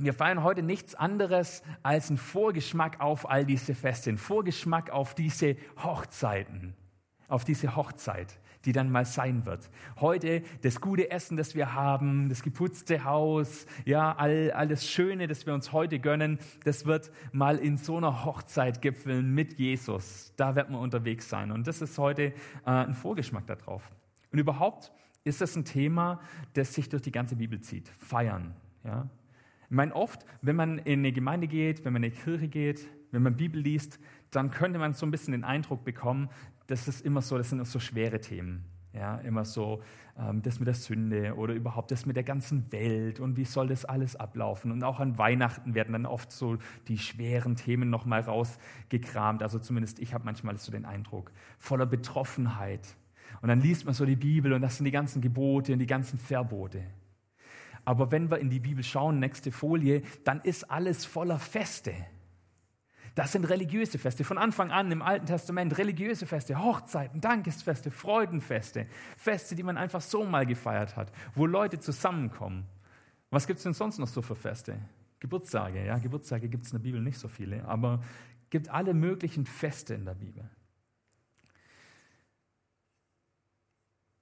wir 0.04 0.14
feiern 0.14 0.43
heute 0.43 0.62
nichts 0.62 0.94
anderes 0.94 1.62
als 1.82 2.08
einen 2.08 2.19
Vorgeschmack 2.19 3.00
auf 3.00 3.28
all 3.28 3.44
diese 3.44 3.75
Feste, 3.75 4.10
einen 4.10 4.19
Vorgeschmack 4.19 4.90
auf 4.90 5.14
diese 5.14 5.56
Hochzeiten, 5.82 6.75
auf 7.28 7.44
diese 7.44 7.76
Hochzeit, 7.76 8.38
die 8.64 8.72
dann 8.72 8.90
mal 8.90 9.04
sein 9.04 9.46
wird. 9.46 9.70
Heute 10.00 10.43
das 10.62 10.81
gute 10.81 11.10
Essen, 11.10 11.37
das 11.37 11.54
wir 11.54 11.75
haben, 11.75 12.28
das 12.28 12.43
geputzte 12.43 13.04
Haus, 13.04 13.66
ja, 13.84 14.12
all, 14.16 14.50
alles 14.52 14.88
Schöne, 14.88 15.26
das 15.26 15.46
wir 15.46 15.54
uns 15.54 15.72
heute 15.72 15.99
gönnen, 15.99 16.38
das 16.64 16.87
wird 16.87 17.10
mal 17.32 17.58
in 17.58 17.76
so 17.76 17.96
einer 17.96 18.25
Hochzeit 18.25 18.82
gipfeln 18.82 19.34
mit 19.34 19.58
Jesus. 19.58 20.32
Da 20.37 20.55
wird 20.55 20.70
man 20.70 20.81
unterwegs 20.81 21.28
sein. 21.28 21.50
Und 21.50 21.66
das 21.66 21.82
ist 21.82 21.98
heute 21.98 22.22
äh, 22.25 22.32
ein 22.64 22.94
Vorgeschmack 22.94 23.46
darauf. 23.46 23.90
Und 24.31 24.38
überhaupt 24.38 24.93
ist 25.25 25.40
das 25.40 25.55
ein 25.56 25.64
Thema, 25.64 26.20
das 26.55 26.75
sich 26.75 26.88
durch 26.88 27.02
die 27.02 27.12
ganze 27.12 27.37
Bibel 27.37 27.60
zieht. 27.60 27.88
Feiern, 27.98 28.55
ja. 28.84 29.08
Ich 29.72 29.76
meine, 29.76 29.96
oft, 29.96 30.26
wenn 30.42 30.54
man 30.54 30.76
in 30.80 30.98
eine 30.98 31.12
Gemeinde 31.12 31.48
geht, 31.48 31.86
wenn 31.86 31.94
man 31.94 32.02
in 32.02 32.12
eine 32.12 32.22
Kirche 32.22 32.46
geht, 32.46 32.86
wenn 33.10 33.22
man 33.22 33.38
Bibel 33.38 33.58
liest, 33.58 33.98
dann 34.30 34.50
könnte 34.50 34.78
man 34.78 34.92
so 34.92 35.06
ein 35.06 35.10
bisschen 35.10 35.32
den 35.32 35.44
Eindruck 35.44 35.82
bekommen, 35.82 36.28
das 36.66 36.88
ist 36.88 37.00
immer 37.00 37.22
so, 37.22 37.38
das 37.38 37.48
sind 37.48 37.66
so 37.66 37.80
schwere 37.80 38.20
Themen. 38.20 38.66
Ja, 38.92 39.16
immer 39.20 39.46
so 39.46 39.80
ähm, 40.19 40.42
das 40.42 40.58
mit 40.58 40.66
der 40.66 40.74
Sünde 40.74 41.36
oder 41.36 41.54
überhaupt 41.54 41.90
das 41.90 42.04
mit 42.04 42.16
der 42.16 42.22
ganzen 42.22 42.70
Welt 42.70 43.19
und 43.19 43.38
wie 43.38 43.46
soll 43.46 43.66
das 43.66 43.86
alles 43.86 44.14
ablaufen. 44.14 44.72
Und 44.72 44.84
auch 44.84 45.00
an 45.00 45.16
Weihnachten 45.16 45.74
werden 45.74 45.92
dann 45.92 46.04
oft 46.04 46.32
so 46.32 46.58
die 46.88 46.98
schweren 46.98 47.56
Themen 47.56 47.88
nochmal 47.88 48.20
rausgekramt. 48.20 49.42
Also 49.42 49.58
zumindest 49.58 50.00
ich 50.00 50.12
habe 50.12 50.26
manchmal 50.26 50.58
so 50.58 50.70
den 50.70 50.84
Eindruck, 50.84 51.32
voller 51.58 51.86
Betroffenheit. 51.86 52.94
Und 53.40 53.48
dann 53.48 53.62
liest 53.62 53.86
man 53.86 53.94
so 53.94 54.04
die 54.04 54.16
Bibel 54.16 54.52
und 54.52 54.60
das 54.60 54.76
sind 54.76 54.84
die 54.84 54.90
ganzen 54.90 55.22
Gebote 55.22 55.72
und 55.72 55.78
die 55.78 55.86
ganzen 55.86 56.19
Verbote. 56.19 56.82
Aber 57.84 58.11
wenn 58.11 58.31
wir 58.31 58.38
in 58.38 58.50
die 58.50 58.61
Bibel 58.61 58.84
schauen, 58.84 59.19
nächste 59.19 59.50
Folie, 59.50 60.02
dann 60.25 60.40
ist 60.43 60.70
alles 60.70 61.05
voller 61.05 61.38
Feste. 61.38 61.94
Das 63.14 63.32
sind 63.32 63.44
religiöse 63.44 63.99
Feste. 63.99 64.25
Von 64.25 64.38
Anfang 64.38 64.70
an 64.70 64.90
im 64.90 65.02
Alten 65.02 65.26
Testament 65.26 65.76
religiöse 65.76 66.25
Feste, 66.26 66.62
Hochzeiten, 66.62 67.20
Dankesfeste, 67.20 67.90
Freudenfeste, 67.90 68.87
Feste, 69.17 69.55
die 69.55 69.62
man 69.62 69.76
einfach 69.76 70.00
so 70.00 70.25
mal 70.25 70.46
gefeiert 70.46 70.96
hat, 70.96 71.12
wo 71.34 71.44
Leute 71.46 71.79
zusammenkommen. 71.79 72.64
Was 73.31 73.46
gibt 73.46 73.58
es 73.58 73.65
denn 73.65 73.74
sonst 73.74 73.98
noch 73.98 74.08
so 74.08 74.22
für 74.22 74.36
Feste? 74.36 74.79
Geburtstage, 75.20 75.84
ja, 75.84 75.98
Geburtstage 75.98 76.48
gibt 76.48 76.65
es 76.65 76.72
in 76.72 76.79
der 76.79 76.82
Bibel 76.82 77.01
nicht 77.01 77.19
so 77.19 77.29
viele, 77.29 77.65
aber 77.67 78.03
gibt 78.51 78.69
alle 78.70 78.93
möglichen 78.93 79.46
Feste 79.46 79.94
in 79.94 80.05
der 80.05 80.15
Bibel. 80.15 80.48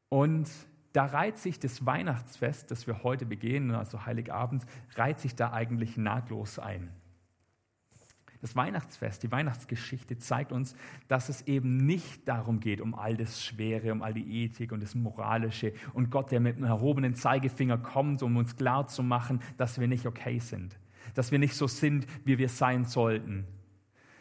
Und 0.08 0.50
da 0.92 1.04
reiht 1.04 1.36
sich 1.36 1.58
das 1.58 1.86
Weihnachtsfest, 1.86 2.70
das 2.70 2.86
wir 2.86 3.02
heute 3.02 3.26
begehen, 3.26 3.70
also 3.70 4.06
Heiligabend, 4.06 4.64
reiht 4.96 5.20
sich 5.20 5.34
da 5.34 5.52
eigentlich 5.52 5.96
nahtlos 5.96 6.58
ein. 6.58 6.90
Das 8.40 8.56
Weihnachtsfest, 8.56 9.22
die 9.22 9.30
Weihnachtsgeschichte 9.30 10.16
zeigt 10.16 10.50
uns, 10.50 10.74
dass 11.08 11.28
es 11.28 11.42
eben 11.42 11.76
nicht 11.76 12.26
darum 12.26 12.60
geht, 12.60 12.80
um 12.80 12.94
all 12.94 13.14
das 13.14 13.44
Schwere, 13.44 13.92
um 13.92 14.02
all 14.02 14.14
die 14.14 14.44
Ethik 14.44 14.72
und 14.72 14.82
das 14.82 14.94
Moralische 14.94 15.74
und 15.92 16.10
Gott, 16.10 16.30
der 16.30 16.40
mit 16.40 16.56
einem 16.56 16.64
erhobenen 16.64 17.14
Zeigefinger 17.14 17.76
kommt, 17.76 18.22
um 18.22 18.38
uns 18.38 18.56
klarzumachen, 18.56 19.42
dass 19.58 19.78
wir 19.78 19.88
nicht 19.88 20.06
okay 20.06 20.38
sind, 20.38 20.78
dass 21.14 21.32
wir 21.32 21.38
nicht 21.38 21.54
so 21.54 21.66
sind, 21.66 22.06
wie 22.24 22.38
wir 22.38 22.48
sein 22.48 22.86
sollten, 22.86 23.46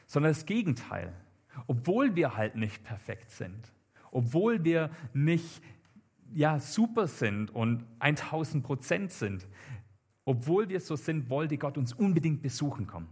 sondern 0.06 0.34
das 0.34 0.46
Gegenteil. 0.46 1.14
Obwohl 1.68 2.16
wir 2.16 2.36
halt 2.36 2.56
nicht 2.56 2.84
perfekt 2.84 3.32
sind, 3.32 3.72
obwohl 4.12 4.66
wir 4.66 4.90
nicht 5.14 5.62
ja, 6.34 6.60
super 6.60 7.08
sind 7.08 7.52
und 7.52 7.86
1000 8.00 8.64
Prozent 8.64 9.12
sind, 9.12 9.48
obwohl 10.26 10.70
wir 10.70 10.80
so 10.80 10.96
sind, 10.96 11.30
wollte 11.30 11.58
Gott 11.58 11.78
uns 11.78 11.94
unbedingt 11.94 12.42
besuchen 12.42 12.88
kommen. 12.88 13.10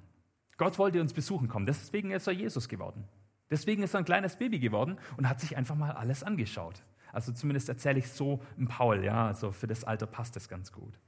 Gott 0.57 0.77
wollte 0.79 1.01
uns 1.01 1.13
besuchen 1.13 1.47
kommen. 1.47 1.65
Deswegen 1.65 2.11
ist 2.11 2.27
er 2.27 2.33
Jesus 2.33 2.67
geworden. 2.67 3.05
Deswegen 3.49 3.83
ist 3.83 3.93
er 3.93 3.99
ein 3.99 4.05
kleines 4.05 4.35
Baby 4.35 4.59
geworden 4.59 4.97
und 5.15 5.29
hat 5.29 5.39
sich 5.39 5.55
einfach 5.55 5.75
mal 5.75 5.91
alles 5.91 6.23
angeschaut. 6.23 6.83
Also 7.13 7.31
zumindest 7.31 7.69
erzähle 7.69 7.99
ich 7.99 8.09
so 8.09 8.41
im 8.57 8.67
Paul, 8.67 9.03
ja, 9.03 9.27
also 9.27 9.51
für 9.51 9.67
das 9.67 9.83
Alter 9.83 10.05
passt 10.05 10.35
das 10.35 10.49
ganz 10.49 10.71
gut. 10.71 10.99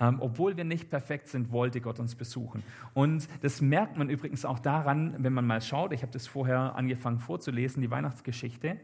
Ähm, 0.00 0.16
obwohl 0.20 0.56
wir 0.56 0.64
nicht 0.64 0.90
perfekt 0.90 1.28
sind, 1.28 1.52
wollte 1.52 1.80
Gott 1.80 2.00
uns 2.00 2.16
besuchen. 2.16 2.64
Und 2.94 3.28
das 3.42 3.60
merkt 3.60 3.96
man 3.96 4.10
übrigens 4.10 4.44
auch 4.44 4.58
daran, 4.58 5.14
wenn 5.18 5.32
man 5.32 5.46
mal 5.46 5.60
schaut, 5.60 5.92
ich 5.92 6.02
habe 6.02 6.12
das 6.12 6.26
vorher 6.26 6.74
angefangen 6.74 7.20
vorzulesen, 7.20 7.80
die 7.80 7.90
Weihnachtsgeschichte. 7.90 8.80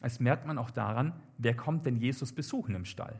Das 0.00 0.20
merkt 0.20 0.46
man 0.46 0.58
auch 0.58 0.70
daran, 0.70 1.12
wer 1.38 1.56
kommt 1.56 1.86
denn 1.86 1.96
Jesus 1.96 2.32
besuchen 2.32 2.74
im 2.74 2.84
Stall? 2.84 3.18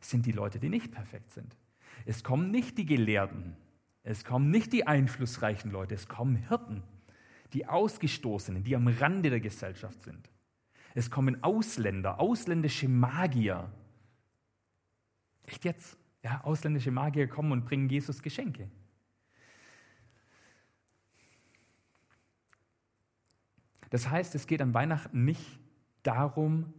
Es 0.00 0.10
sind 0.10 0.26
die 0.26 0.32
Leute, 0.32 0.58
die 0.58 0.68
nicht 0.68 0.90
perfekt 0.92 1.30
sind. 1.30 1.56
Es 2.04 2.24
kommen 2.24 2.50
nicht 2.50 2.76
die 2.78 2.86
Gelehrten. 2.86 3.56
Es 4.02 4.24
kommen 4.24 4.50
nicht 4.50 4.72
die 4.72 4.86
einflussreichen 4.86 5.70
Leute. 5.70 5.94
Es 5.94 6.08
kommen 6.08 6.36
Hirten. 6.36 6.82
die 7.52 7.66
Ausgestoßenen, 7.66 8.64
die 8.64 8.74
am 8.74 8.88
Rande 8.88 9.30
der 9.30 9.38
Gesellschaft 9.38 10.02
sind. 10.02 10.28
Es 10.94 11.08
kommen 11.08 11.42
Ausländer, 11.44 12.18
ausländische 12.18 12.88
Magier. 12.88 13.70
Echt 15.44 15.64
jetzt? 15.64 15.96
Ja, 16.24 16.40
ausländische 16.42 16.90
Magier 16.90 17.28
kommen 17.28 17.52
und 17.52 17.64
bringen 17.64 17.88
Jesus 17.88 18.22
Geschenke. 18.22 18.68
Das 23.90 24.10
heißt, 24.10 24.34
es 24.34 24.48
geht 24.48 24.60
an 24.60 24.74
Weihnachten 24.74 25.24
nicht 25.24 25.60
darum, 26.06 26.72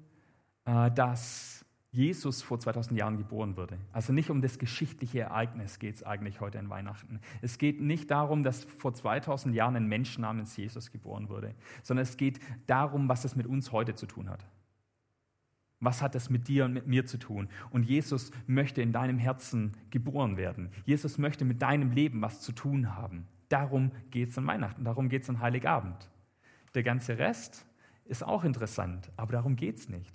äh, 0.66 0.90
dass 0.92 1.66
Jesus 1.96 2.42
vor 2.42 2.60
2000 2.60 3.00
Jahren 3.00 3.18
geboren 3.18 3.56
wurde. 3.56 3.78
Also 3.94 4.12
nicht 4.12 4.30
um 4.30 4.42
das 4.42 4.60
geschichtliche 4.60 5.22
Ereignis 5.22 5.80
geht 5.80 5.96
es 5.96 6.04
eigentlich 6.04 6.42
heute 6.42 6.58
in 6.58 6.70
Weihnachten. 6.70 7.22
Es 7.42 7.58
geht 7.58 7.80
nicht 7.80 8.12
darum, 8.12 8.44
dass 8.44 8.66
vor 8.66 8.94
2000 8.94 9.56
Jahren 9.56 9.78
ein 9.78 9.88
Mensch 9.88 10.18
namens 10.18 10.58
Jesus 10.58 10.92
geboren 10.92 11.30
wurde, 11.30 11.56
sondern 11.84 12.04
es 12.04 12.18
geht 12.18 12.40
darum, 12.68 13.08
was 13.08 13.24
es 13.24 13.38
mit 13.38 13.48
uns 13.48 13.72
heute 13.72 13.96
zu 13.96 14.08
tun 14.08 14.30
hat. 14.30 14.46
Was 15.80 16.02
hat 16.02 16.16
es 16.16 16.30
mit 16.30 16.50
dir 16.50 16.66
und 16.66 16.74
mit 16.74 16.88
mir 16.88 17.06
zu 17.06 17.18
tun? 17.18 17.48
Und 17.70 17.84
Jesus 17.84 18.32
möchte 18.46 18.82
in 18.82 18.92
deinem 18.92 19.18
Herzen 19.18 19.72
geboren 19.90 20.36
werden. 20.36 20.72
Jesus 20.84 21.18
möchte 21.18 21.46
mit 21.46 21.62
deinem 21.62 21.92
Leben 21.92 22.22
was 22.22 22.42
zu 22.42 22.52
tun 22.52 22.96
haben. 22.96 23.28
Darum 23.48 23.92
geht 24.12 24.30
es 24.30 24.38
an 24.38 24.48
Weihnachten, 24.48 24.84
darum 24.84 25.08
geht 25.08 25.24
es 25.24 25.30
an 25.30 25.40
Heiligabend. 25.40 26.10
Der 26.74 26.84
ganze 26.84 27.18
Rest 27.18 27.66
ist 28.06 28.24
auch 28.24 28.44
interessant, 28.44 29.12
aber 29.18 29.34
darum 29.34 29.56
geht 29.56 29.78
es 29.78 29.90
nicht. 29.90 30.14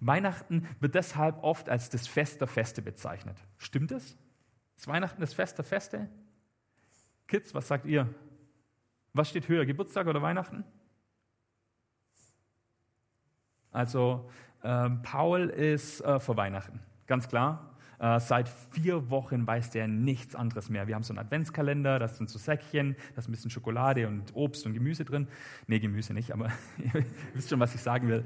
Weihnachten 0.00 0.66
wird 0.80 0.94
deshalb 0.94 1.42
oft 1.42 1.68
als 1.68 1.90
das 1.90 2.06
Fest 2.06 2.40
der 2.40 2.48
Feste 2.48 2.82
bezeichnet. 2.82 3.36
Stimmt 3.58 3.92
es? 3.92 4.16
Ist 4.76 4.88
Weihnachten 4.88 5.20
das 5.20 5.34
Fest 5.34 5.58
der 5.58 5.64
Feste? 5.64 6.08
Kids, 7.26 7.54
was 7.54 7.68
sagt 7.68 7.86
ihr? 7.86 8.12
Was 9.12 9.28
steht 9.28 9.48
höher, 9.48 9.64
Geburtstag 9.64 10.06
oder 10.06 10.22
Weihnachten? 10.22 10.64
Also 13.70 14.30
äh, 14.62 14.90
Paul 15.02 15.48
ist 15.48 16.00
äh, 16.00 16.20
vor 16.20 16.36
Weihnachten, 16.36 16.80
ganz 17.06 17.28
klar. 17.28 17.73
Äh, 18.04 18.20
seit 18.20 18.50
vier 18.72 19.08
Wochen 19.08 19.46
weiß 19.46 19.70
der 19.70 19.88
nichts 19.88 20.34
anderes 20.34 20.68
mehr. 20.68 20.86
Wir 20.86 20.94
haben 20.94 21.04
so 21.04 21.14
einen 21.14 21.20
Adventskalender, 21.20 21.98
da 21.98 22.06
sind 22.06 22.28
so 22.28 22.38
Säckchen, 22.38 22.96
da 23.14 23.20
ist 23.20 23.28
ein 23.28 23.30
bisschen 23.30 23.50
Schokolade 23.50 24.06
und 24.06 24.24
Obst 24.34 24.66
und 24.66 24.74
Gemüse 24.74 25.06
drin. 25.06 25.26
Nee, 25.68 25.78
Gemüse 25.78 26.12
nicht, 26.12 26.30
aber 26.30 26.50
ihr 26.78 27.02
wisst 27.32 27.48
schon, 27.48 27.60
was 27.60 27.74
ich 27.74 27.80
sagen 27.80 28.08
will. 28.08 28.24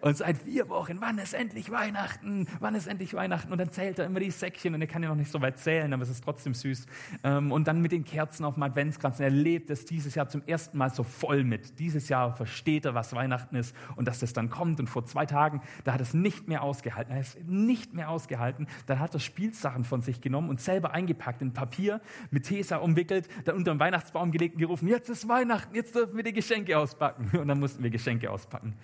Und 0.00 0.16
seit 0.16 0.38
vier 0.38 0.68
Wochen, 0.68 1.00
wann 1.00 1.18
ist 1.18 1.34
endlich 1.34 1.70
Weihnachten? 1.70 2.46
Wann 2.60 2.74
ist 2.74 2.86
endlich 2.86 3.14
Weihnachten? 3.14 3.52
Und 3.52 3.58
dann 3.58 3.70
zählt 3.70 3.98
er 3.98 4.06
immer 4.06 4.20
die 4.20 4.30
Säckchen 4.30 4.74
und 4.74 4.80
er 4.80 4.86
kann 4.86 5.02
ja 5.02 5.08
noch 5.08 5.16
nicht 5.16 5.30
so 5.30 5.40
weit 5.40 5.58
zählen, 5.58 5.92
aber 5.92 6.02
es 6.02 6.10
ist 6.10 6.24
trotzdem 6.24 6.54
süß. 6.54 6.86
Ähm, 7.24 7.52
und 7.52 7.68
dann 7.68 7.80
mit 7.80 7.92
den 7.92 8.04
Kerzen 8.04 8.44
auf 8.44 8.54
dem 8.54 8.62
Adventskranz. 8.62 9.18
Und 9.18 9.24
er 9.24 9.30
lebt 9.30 9.70
es 9.70 9.84
dieses 9.84 10.14
Jahr 10.14 10.28
zum 10.28 10.42
ersten 10.46 10.78
Mal 10.78 10.90
so 10.90 11.02
voll 11.02 11.44
mit. 11.44 11.78
Dieses 11.78 12.08
Jahr 12.08 12.34
versteht 12.34 12.84
er, 12.84 12.94
was 12.94 13.14
Weihnachten 13.14 13.56
ist 13.56 13.74
und 13.96 14.08
dass 14.08 14.20
das 14.20 14.32
dann 14.32 14.50
kommt. 14.50 14.80
Und 14.80 14.88
vor 14.88 15.04
zwei 15.04 15.26
Tagen, 15.26 15.62
da 15.84 15.92
hat 15.92 16.00
er 16.00 16.04
es 16.04 16.14
nicht 16.14 16.48
mehr 16.48 16.62
ausgehalten. 16.62 17.14
Er 17.14 17.20
ist 17.20 17.38
nicht 17.46 17.94
mehr 17.94 18.10
ausgehalten. 18.10 18.66
Dann 18.86 18.98
hat 18.98 19.14
er 19.14 19.20
Spielsachen 19.20 19.84
von 19.84 20.02
sich 20.02 20.20
genommen 20.20 20.48
und 20.48 20.60
selber 20.60 20.92
eingepackt 20.92 21.42
in 21.42 21.52
Papier, 21.52 22.00
mit 22.30 22.46
Tesa 22.46 22.76
umwickelt, 22.76 23.28
dann 23.44 23.56
unter 23.56 23.74
den 23.74 23.80
Weihnachtsbaum 23.80 24.32
gelegt 24.32 24.54
und 24.54 24.60
gerufen, 24.60 24.88
jetzt 24.88 25.08
ist 25.08 25.28
Weihnachten, 25.28 25.74
jetzt 25.74 25.94
dürfen 25.94 26.16
wir 26.16 26.24
die 26.24 26.32
Geschenke 26.32 26.76
auspacken. 26.78 27.30
Und 27.38 27.48
dann 27.48 27.58
mussten 27.60 27.82
wir 27.82 27.90
Geschenke 27.90 28.30
auspacken. 28.30 28.74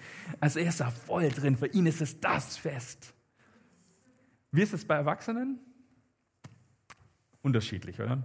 Also 0.46 0.60
er 0.60 0.68
ist 0.68 0.78
da 0.78 0.92
voll 0.92 1.28
drin. 1.30 1.56
Für 1.56 1.66
ihn 1.66 1.86
ist 1.86 2.00
es 2.00 2.20
das 2.20 2.56
Fest. 2.56 3.12
Wie 4.52 4.62
ist 4.62 4.72
es 4.72 4.84
bei 4.84 4.94
Erwachsenen? 4.94 5.58
Unterschiedlich, 7.42 7.98
oder? 7.98 8.22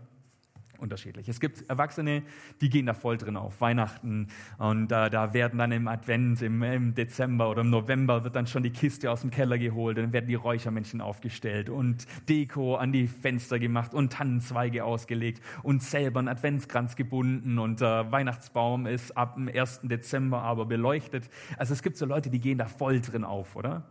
Unterschiedlich. 0.81 1.29
Es 1.29 1.39
gibt 1.39 1.69
Erwachsene, 1.69 2.23
die 2.59 2.69
gehen 2.71 2.87
da 2.87 2.95
voll 2.95 3.15
drin 3.15 3.37
auf 3.37 3.61
Weihnachten 3.61 4.29
und 4.57 4.91
äh, 4.91 5.11
da 5.11 5.31
werden 5.31 5.59
dann 5.59 5.71
im 5.71 5.87
Advent, 5.87 6.41
im, 6.41 6.63
im, 6.63 6.95
Dezember 6.95 7.51
oder 7.51 7.61
im 7.61 7.69
November 7.69 8.23
wird 8.23 8.35
dann 8.35 8.47
schon 8.47 8.63
die 8.63 8.71
Kiste 8.71 9.11
aus 9.11 9.21
dem 9.21 9.29
Keller 9.29 9.59
geholt 9.59 9.99
dann 9.99 10.11
werden 10.11 10.25
die 10.25 10.33
Räuchermännchen 10.33 10.99
aufgestellt 10.99 11.69
und 11.69 12.07
Deko 12.27 12.77
an 12.77 12.91
die 12.91 13.05
Fenster 13.05 13.59
gemacht 13.59 13.93
und 13.93 14.11
Tannenzweige 14.11 14.83
ausgelegt 14.83 15.43
und 15.61 15.83
selber 15.83 16.19
ein 16.19 16.27
Adventskranz 16.27 16.95
gebunden 16.95 17.59
und 17.59 17.79
äh, 17.81 18.11
Weihnachtsbaum 18.11 18.87
ist 18.87 19.15
ab 19.15 19.35
dem 19.35 19.49
1. 19.49 19.81
Dezember 19.83 20.41
aber 20.41 20.65
beleuchtet. 20.65 21.29
Also 21.57 21.73
es 21.73 21.83
gibt 21.83 21.95
so 21.95 22.07
Leute, 22.07 22.31
die 22.31 22.39
gehen 22.39 22.57
da 22.57 22.65
voll 22.65 23.01
drin 23.01 23.23
auf, 23.23 23.55
oder? 23.55 23.83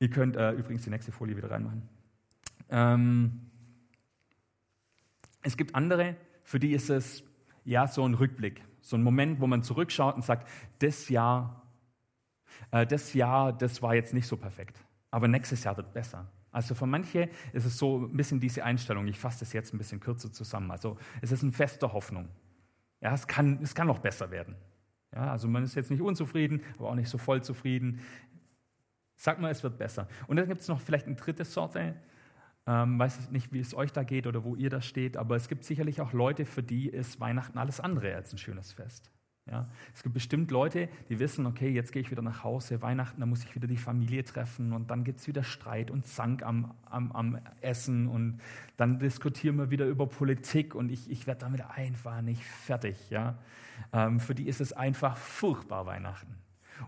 Ihr 0.00 0.10
könnt 0.10 0.34
äh, 0.34 0.50
übrigens 0.54 0.82
die 0.82 0.90
nächste 0.90 1.12
Folie 1.12 1.36
wieder 1.36 1.52
reinmachen. 1.52 1.82
Ähm, 2.68 3.49
es 5.42 5.56
gibt 5.56 5.74
andere, 5.74 6.16
für 6.42 6.58
die 6.58 6.72
ist 6.72 6.90
es 6.90 7.22
ja 7.64 7.86
so 7.86 8.04
ein 8.04 8.14
Rückblick, 8.14 8.62
so 8.80 8.96
ein 8.96 9.02
Moment, 9.02 9.40
wo 9.40 9.46
man 9.46 9.62
zurückschaut 9.62 10.14
und 10.14 10.24
sagt, 10.24 10.48
das 10.78 11.08
Jahr, 11.08 11.62
äh, 12.70 12.86
das 12.86 13.14
Jahr, 13.14 13.52
das 13.52 13.82
war 13.82 13.94
jetzt 13.94 14.14
nicht 14.14 14.26
so 14.26 14.36
perfekt, 14.36 14.82
aber 15.10 15.28
nächstes 15.28 15.64
Jahr 15.64 15.76
wird 15.76 15.92
besser. 15.92 16.30
Also 16.52 16.74
für 16.74 16.86
manche 16.86 17.28
ist 17.52 17.64
es 17.64 17.78
so 17.78 17.98
ein 17.98 18.16
bisschen 18.16 18.40
diese 18.40 18.64
Einstellung. 18.64 19.06
Ich 19.06 19.18
fasse 19.18 19.40
das 19.40 19.52
jetzt 19.52 19.72
ein 19.72 19.78
bisschen 19.78 20.00
kürzer 20.00 20.32
zusammen. 20.32 20.70
Also 20.70 20.98
es 21.20 21.30
ist 21.30 21.42
ein 21.42 21.52
fester 21.52 21.92
Hoffnung. 21.92 22.28
Ja, 23.00 23.14
es 23.14 23.26
kann, 23.26 23.60
es 23.62 23.74
kann 23.74 23.86
noch 23.86 24.00
besser 24.00 24.30
werden. 24.30 24.56
Ja, 25.14 25.30
also 25.30 25.48
man 25.48 25.62
ist 25.62 25.74
jetzt 25.74 25.90
nicht 25.90 26.02
unzufrieden, 26.02 26.62
aber 26.78 26.90
auch 26.90 26.94
nicht 26.94 27.08
so 27.08 27.18
voll 27.18 27.42
zufrieden. 27.42 28.00
Sag 29.16 29.40
mal, 29.40 29.50
es 29.50 29.62
wird 29.62 29.78
besser. 29.78 30.08
Und 30.26 30.36
dann 30.36 30.48
gibt 30.48 30.60
es 30.60 30.68
noch 30.68 30.80
vielleicht 30.80 31.06
eine 31.06 31.16
dritte 31.16 31.44
Sorte, 31.44 31.94
ähm, 32.66 32.98
weiß 32.98 33.30
nicht, 33.30 33.52
wie 33.52 33.60
es 33.60 33.74
euch 33.74 33.92
da 33.92 34.02
geht 34.02 34.26
oder 34.26 34.44
wo 34.44 34.54
ihr 34.54 34.70
da 34.70 34.80
steht, 34.80 35.16
aber 35.16 35.36
es 35.36 35.48
gibt 35.48 35.64
sicherlich 35.64 36.00
auch 36.00 36.12
Leute, 36.12 36.44
für 36.44 36.62
die 36.62 36.88
ist 36.88 37.20
Weihnachten 37.20 37.58
alles 37.58 37.80
andere 37.80 38.14
als 38.14 38.32
ein 38.32 38.38
schönes 38.38 38.72
Fest. 38.72 39.10
Ja, 39.50 39.68
es 39.94 40.02
gibt 40.02 40.12
bestimmt 40.14 40.50
Leute, 40.52 40.88
die 41.08 41.18
wissen, 41.18 41.44
okay, 41.46 41.70
jetzt 41.70 41.90
gehe 41.92 42.02
ich 42.02 42.10
wieder 42.10 42.22
nach 42.22 42.44
Hause, 42.44 42.82
Weihnachten, 42.82 43.20
da 43.20 43.26
muss 43.26 43.42
ich 43.42 43.54
wieder 43.56 43.66
die 43.66 43.78
Familie 43.78 44.22
treffen 44.22 44.72
und 44.72 44.90
dann 44.90 45.02
gibt 45.02 45.20
es 45.20 45.26
wieder 45.26 45.42
Streit 45.42 45.90
und 45.90 46.06
Zank 46.06 46.44
am, 46.44 46.74
am, 46.84 47.10
am, 47.10 47.38
Essen 47.60 48.06
und 48.06 48.40
dann 48.76 49.00
diskutieren 49.00 49.56
wir 49.56 49.70
wieder 49.70 49.86
über 49.86 50.06
Politik 50.06 50.74
und 50.74 50.92
ich, 50.92 51.10
ich 51.10 51.26
werde 51.26 51.40
damit 51.40 51.62
einfach 51.68 52.20
nicht 52.20 52.44
fertig. 52.44 53.10
Ja? 53.10 53.38
Ähm, 53.92 54.20
für 54.20 54.36
die 54.36 54.46
ist 54.46 54.60
es 54.60 54.72
einfach 54.72 55.16
furchtbar 55.16 55.86
Weihnachten. 55.86 56.36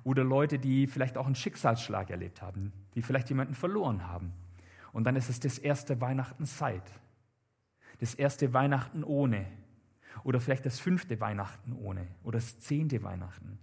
Oder 0.04 0.22
Leute, 0.22 0.58
die 0.58 0.86
vielleicht 0.86 1.18
auch 1.18 1.26
einen 1.26 1.34
Schicksalsschlag 1.34 2.10
erlebt 2.10 2.42
haben, 2.42 2.72
die 2.94 3.02
vielleicht 3.02 3.28
jemanden 3.28 3.54
verloren 3.54 4.06
haben 4.06 4.32
und 4.92 5.04
dann 5.04 5.16
ist 5.16 5.28
es 5.28 5.40
das 5.40 5.58
erste 5.58 6.00
Weihnachten 6.00 6.44
Zeit. 6.44 6.90
Das 7.98 8.14
erste 8.14 8.52
Weihnachten 8.52 9.04
ohne. 9.04 9.46
Oder 10.24 10.40
vielleicht 10.40 10.66
das 10.66 10.78
fünfte 10.78 11.20
Weihnachten 11.20 11.72
ohne. 11.72 12.06
Oder 12.22 12.38
das 12.38 12.58
zehnte 12.58 13.02
Weihnachten. 13.02 13.58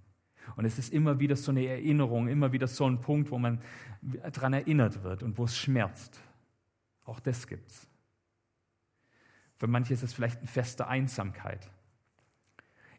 Und 0.56 0.66
es 0.66 0.80
ist 0.80 0.92
immer 0.92 1.20
wieder 1.20 1.36
so 1.36 1.52
eine 1.52 1.66
Erinnerung, 1.66 2.28
immer 2.28 2.52
wieder 2.52 2.68
so 2.68 2.90
ein 2.90 3.00
Punkt, 3.02 3.30
wo 3.32 3.38
man 3.38 3.62
daran 4.34 4.54
erinnert 4.54 5.04
wird 5.04 5.22
und 5.22 5.38
wo 5.38 5.46
es 5.46 5.56
schmerzt. 5.56 6.20
Auch 7.06 7.20
das 7.20 7.48
gibt's. 7.48 7.88
Für 9.58 9.68
manche 9.68 9.94
ist 9.94 10.04
es 10.04 10.14
vielleicht 10.14 10.42
ein 10.42 10.48
Fest 10.48 10.80
der 10.80 10.88
Einsamkeit. 10.88 11.70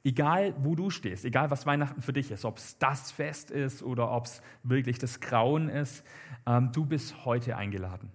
Egal, 0.03 0.55
wo 0.59 0.75
du 0.75 0.91
stehst, 0.91 1.25
egal, 1.25 1.51
was 1.51 1.67
Weihnachten 1.67 2.01
für 2.01 2.13
dich 2.13 2.31
ist, 2.31 2.45
ob 2.45 2.57
es 2.57 2.79
das 2.79 3.11
Fest 3.11 3.51
ist 3.51 3.83
oder 3.83 4.11
ob 4.11 4.27
es 4.27 4.43
wirklich 4.63 4.99
das 4.99 5.21
Grauen 5.21 5.69
ist, 5.69 6.05
ähm, 6.47 6.71
du 6.73 6.87
bist 6.87 7.25
heute 7.25 7.57
eingeladen. 7.57 8.11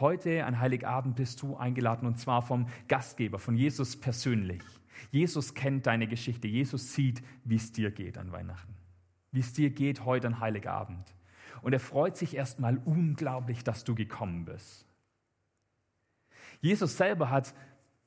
Heute 0.00 0.44
an 0.44 0.60
Heiligabend 0.60 1.16
bist 1.16 1.42
du 1.42 1.56
eingeladen 1.56 2.06
und 2.06 2.18
zwar 2.18 2.42
vom 2.42 2.68
Gastgeber, 2.86 3.38
von 3.38 3.56
Jesus 3.56 3.98
persönlich. 3.98 4.62
Jesus 5.10 5.54
kennt 5.54 5.86
deine 5.86 6.06
Geschichte. 6.06 6.46
Jesus 6.46 6.94
sieht, 6.94 7.22
wie 7.44 7.56
es 7.56 7.72
dir 7.72 7.90
geht 7.90 8.18
an 8.18 8.32
Weihnachten. 8.32 8.74
Wie 9.32 9.40
es 9.40 9.52
dir 9.52 9.70
geht 9.70 10.04
heute 10.04 10.28
an 10.28 10.40
Heiligabend. 10.40 11.14
Und 11.62 11.72
er 11.72 11.80
freut 11.80 12.16
sich 12.16 12.36
erstmal 12.36 12.78
unglaublich, 12.84 13.64
dass 13.64 13.84
du 13.84 13.94
gekommen 13.94 14.44
bist. 14.44 14.86
Jesus 16.60 16.96
selber 16.96 17.30
hat 17.30 17.54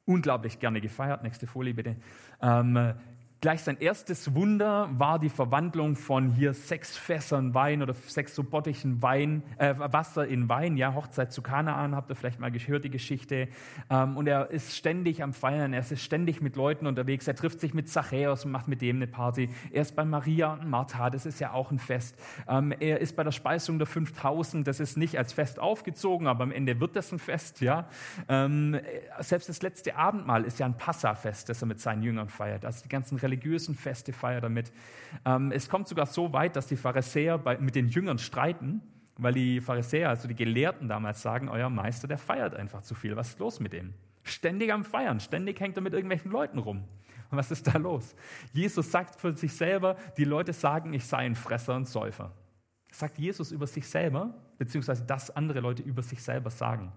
unglaublich 0.05 0.59
gerne 0.59 0.81
gefeiert. 0.81 1.23
Nächste 1.23 1.47
Folie 1.47 1.73
bitte. 1.73 1.95
Ähm, 2.41 2.95
Gleich 3.41 3.63
sein 3.63 3.77
erstes 3.79 4.35
Wunder 4.35 4.87
war 4.99 5.17
die 5.17 5.29
Verwandlung 5.29 5.95
von 5.95 6.29
hier 6.29 6.53
sechs 6.53 6.95
Fässern 6.95 7.55
Wein 7.55 7.81
oder 7.81 7.95
sechs 7.95 8.35
so 8.35 8.43
Bottichen 8.43 9.01
Wein, 9.01 9.41
äh, 9.57 9.73
Wasser 9.79 10.27
in 10.27 10.47
Wein. 10.47 10.77
Ja, 10.77 10.93
Hochzeit 10.93 11.33
zu 11.33 11.41
Kanaan, 11.41 11.95
habt 11.95 12.11
ihr 12.11 12.15
vielleicht 12.15 12.39
mal 12.39 12.51
gehört, 12.51 12.83
die 12.83 12.91
Geschichte. 12.91 13.47
Ähm, 13.89 14.15
und 14.15 14.27
er 14.27 14.51
ist 14.51 14.77
ständig 14.77 15.23
am 15.23 15.33
Feiern, 15.33 15.73
er 15.73 15.79
ist 15.79 15.99
ständig 16.03 16.39
mit 16.39 16.55
Leuten 16.55 16.85
unterwegs. 16.85 17.27
Er 17.27 17.33
trifft 17.33 17.61
sich 17.61 17.73
mit 17.73 17.89
Zachäus 17.89 18.45
und 18.45 18.51
macht 18.51 18.67
mit 18.67 18.79
dem 18.83 18.97
eine 18.97 19.07
Party. 19.07 19.49
Er 19.71 19.81
ist 19.81 19.95
bei 19.95 20.05
Maria 20.05 20.53
und 20.53 20.69
Martha, 20.69 21.09
das 21.09 21.25
ist 21.25 21.39
ja 21.39 21.51
auch 21.51 21.71
ein 21.71 21.79
Fest. 21.79 22.15
Ähm, 22.47 22.71
er 22.79 23.01
ist 23.01 23.15
bei 23.15 23.23
der 23.23 23.31
Speisung 23.31 23.79
der 23.79 23.87
5000, 23.87 24.67
das 24.67 24.79
ist 24.79 24.97
nicht 24.97 25.17
als 25.17 25.33
Fest 25.33 25.57
aufgezogen, 25.57 26.27
aber 26.27 26.43
am 26.43 26.51
Ende 26.51 26.79
wird 26.79 26.95
das 26.95 27.11
ein 27.11 27.17
Fest. 27.17 27.59
Ja, 27.61 27.87
ähm, 28.29 28.79
selbst 29.19 29.49
das 29.49 29.63
letzte 29.63 29.95
Abendmahl 29.95 30.43
ist 30.43 30.59
ja 30.59 30.67
ein 30.67 30.77
Passafest, 30.77 31.49
das 31.49 31.63
er 31.63 31.65
mit 31.65 31.79
seinen 31.79 32.03
Jüngern 32.03 32.29
feiert. 32.29 32.65
Also 32.65 32.83
die 32.83 32.89
ganzen 32.89 33.17
religiösen 33.31 33.75
Feste 33.75 34.13
feiert 34.13 34.43
damit. 34.43 34.71
Ähm, 35.25 35.51
es 35.51 35.69
kommt 35.69 35.87
sogar 35.87 36.05
so 36.05 36.33
weit, 36.33 36.55
dass 36.55 36.67
die 36.67 36.75
Pharisäer 36.75 37.39
mit 37.59 37.75
den 37.75 37.87
Jüngern 37.87 38.19
streiten, 38.19 38.81
weil 39.17 39.33
die 39.33 39.61
Pharisäer, 39.61 40.09
also 40.09 40.27
die 40.27 40.35
Gelehrten 40.35 40.87
damals 40.87 41.21
sagen, 41.21 41.49
euer 41.49 41.69
Meister, 41.69 42.07
der 42.07 42.17
feiert 42.17 42.55
einfach 42.55 42.81
zu 42.81 42.95
viel. 42.95 43.15
Was 43.15 43.29
ist 43.29 43.39
los 43.39 43.59
mit 43.59 43.73
dem? 43.73 43.93
Ständig 44.23 44.71
am 44.71 44.83
Feiern, 44.83 45.19
ständig 45.19 45.59
hängt 45.59 45.77
er 45.77 45.81
mit 45.81 45.93
irgendwelchen 45.93 46.31
Leuten 46.31 46.59
rum. 46.59 46.83
Was 47.31 47.49
ist 47.49 47.65
da 47.65 47.77
los? 47.77 48.13
Jesus 48.51 48.91
sagt 48.91 49.19
für 49.19 49.35
sich 49.35 49.53
selber, 49.53 49.95
die 50.17 50.25
Leute 50.25 50.51
sagen, 50.51 50.93
ich 50.93 51.05
sei 51.05 51.19
ein 51.19 51.35
Fresser 51.35 51.75
und 51.75 51.87
Säufer. 51.87 52.33
sagt 52.91 53.17
Jesus 53.17 53.53
über 53.53 53.67
sich 53.67 53.87
selber, 53.87 54.33
beziehungsweise 54.57 55.05
das 55.05 55.31
andere 55.31 55.61
Leute 55.61 55.81
über 55.81 56.01
sich 56.01 56.21
selber 56.21 56.49
sagen. 56.49 56.91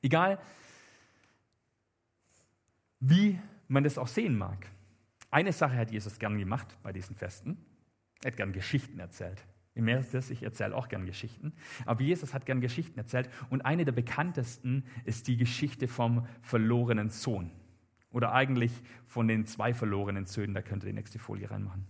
Egal, 0.00 0.38
wie 3.00 3.38
man 3.68 3.84
das 3.84 3.98
auch 3.98 4.08
sehen 4.08 4.38
mag. 4.38 4.66
Eine 5.32 5.52
Sache 5.52 5.76
hat 5.76 5.90
Jesus 5.90 6.18
gern 6.18 6.38
gemacht 6.38 6.76
bei 6.82 6.92
diesen 6.92 7.16
Festen. 7.16 7.56
Er 8.22 8.30
hat 8.30 8.36
gern 8.36 8.52
Geschichten 8.52 9.00
erzählt. 9.00 9.42
Ihr 9.74 9.82
merkt 9.82 10.12
es, 10.12 10.28
ich 10.28 10.42
erzähle 10.42 10.76
auch 10.76 10.88
gern 10.88 11.06
Geschichten. 11.06 11.54
Aber 11.86 12.02
Jesus 12.02 12.34
hat 12.34 12.44
gern 12.44 12.60
Geschichten 12.60 12.98
erzählt. 12.98 13.30
Und 13.48 13.62
eine 13.62 13.86
der 13.86 13.92
bekanntesten 13.92 14.84
ist 15.06 15.26
die 15.28 15.38
Geschichte 15.38 15.88
vom 15.88 16.26
verlorenen 16.42 17.08
Sohn. 17.08 17.50
Oder 18.10 18.34
eigentlich 18.34 18.72
von 19.06 19.26
den 19.26 19.46
zwei 19.46 19.72
verlorenen 19.72 20.26
Söhnen. 20.26 20.52
Da 20.52 20.60
könnt 20.60 20.84
ihr 20.84 20.88
die 20.90 20.92
nächste 20.92 21.18
Folie 21.18 21.50
reinmachen. 21.50 21.86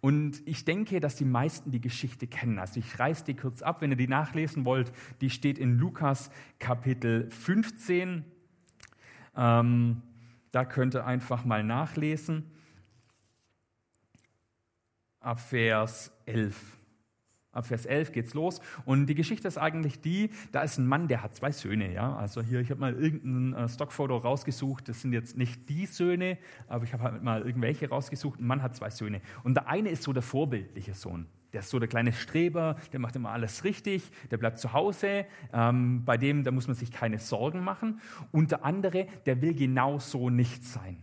Und 0.00 0.40
ich 0.46 0.64
denke, 0.64 1.00
dass 1.00 1.16
die 1.16 1.24
meisten 1.24 1.72
die 1.72 1.80
Geschichte 1.80 2.28
kennen. 2.28 2.60
Also 2.60 2.78
ich 2.78 2.96
reiße 2.96 3.24
die 3.24 3.34
kurz 3.34 3.60
ab, 3.60 3.80
wenn 3.80 3.90
ihr 3.90 3.96
die 3.96 4.06
nachlesen 4.06 4.64
wollt. 4.64 4.92
Die 5.20 5.30
steht 5.30 5.58
in 5.58 5.78
Lukas 5.78 6.30
Kapitel 6.60 7.28
15. 7.32 8.24
Ähm, 9.36 10.02
da 10.50 10.64
könnt 10.64 10.94
ihr 10.94 11.06
einfach 11.06 11.44
mal 11.44 11.62
nachlesen 11.62 12.50
ab 15.20 15.38
Vers 15.40 16.12
11. 16.26 16.78
Ab 17.52 17.66
Vers 17.66 17.84
11 17.84 18.12
geht's 18.12 18.34
los. 18.34 18.60
Und 18.84 19.06
die 19.06 19.14
Geschichte 19.14 19.48
ist 19.48 19.58
eigentlich 19.58 20.00
die, 20.00 20.30
da 20.52 20.62
ist 20.62 20.78
ein 20.78 20.86
Mann, 20.86 21.08
der 21.08 21.22
hat 21.22 21.34
zwei 21.34 21.50
Söhne. 21.50 21.92
Ja? 21.92 22.16
Also 22.16 22.42
hier, 22.42 22.60
ich 22.60 22.70
habe 22.70 22.80
mal 22.80 22.94
irgendein 22.94 23.64
äh, 23.64 23.68
Stockfoto 23.68 24.16
rausgesucht. 24.16 24.88
Das 24.88 25.02
sind 25.02 25.12
jetzt 25.12 25.36
nicht 25.36 25.68
die 25.68 25.86
Söhne, 25.86 26.38
aber 26.68 26.84
ich 26.84 26.92
habe 26.92 27.02
halt 27.02 27.22
mal 27.22 27.42
irgendwelche 27.42 27.88
rausgesucht. 27.88 28.38
Ein 28.40 28.46
Mann 28.46 28.62
hat 28.62 28.76
zwei 28.76 28.90
Söhne. 28.90 29.20
Und 29.42 29.54
der 29.54 29.66
eine 29.68 29.90
ist 29.90 30.04
so 30.04 30.12
der 30.12 30.22
vorbildliche 30.22 30.94
Sohn. 30.94 31.26
Der 31.52 31.60
ist 31.60 31.70
so 31.70 31.78
der 31.78 31.88
kleine 31.88 32.12
Streber, 32.12 32.76
der 32.92 33.00
macht 33.00 33.16
immer 33.16 33.30
alles 33.30 33.64
richtig, 33.64 34.10
der 34.30 34.36
bleibt 34.36 34.58
zu 34.58 34.72
Hause, 34.72 35.26
ähm, 35.52 36.04
bei 36.04 36.16
dem, 36.16 36.44
da 36.44 36.50
muss 36.50 36.68
man 36.68 36.76
sich 36.76 36.90
keine 36.90 37.18
Sorgen 37.18 37.64
machen. 37.64 38.00
Und 38.30 38.52
der 38.52 38.64
andere, 38.64 39.06
der 39.26 39.42
will 39.42 39.54
genauso 39.54 40.30
nicht 40.30 40.64
sein. 40.64 41.02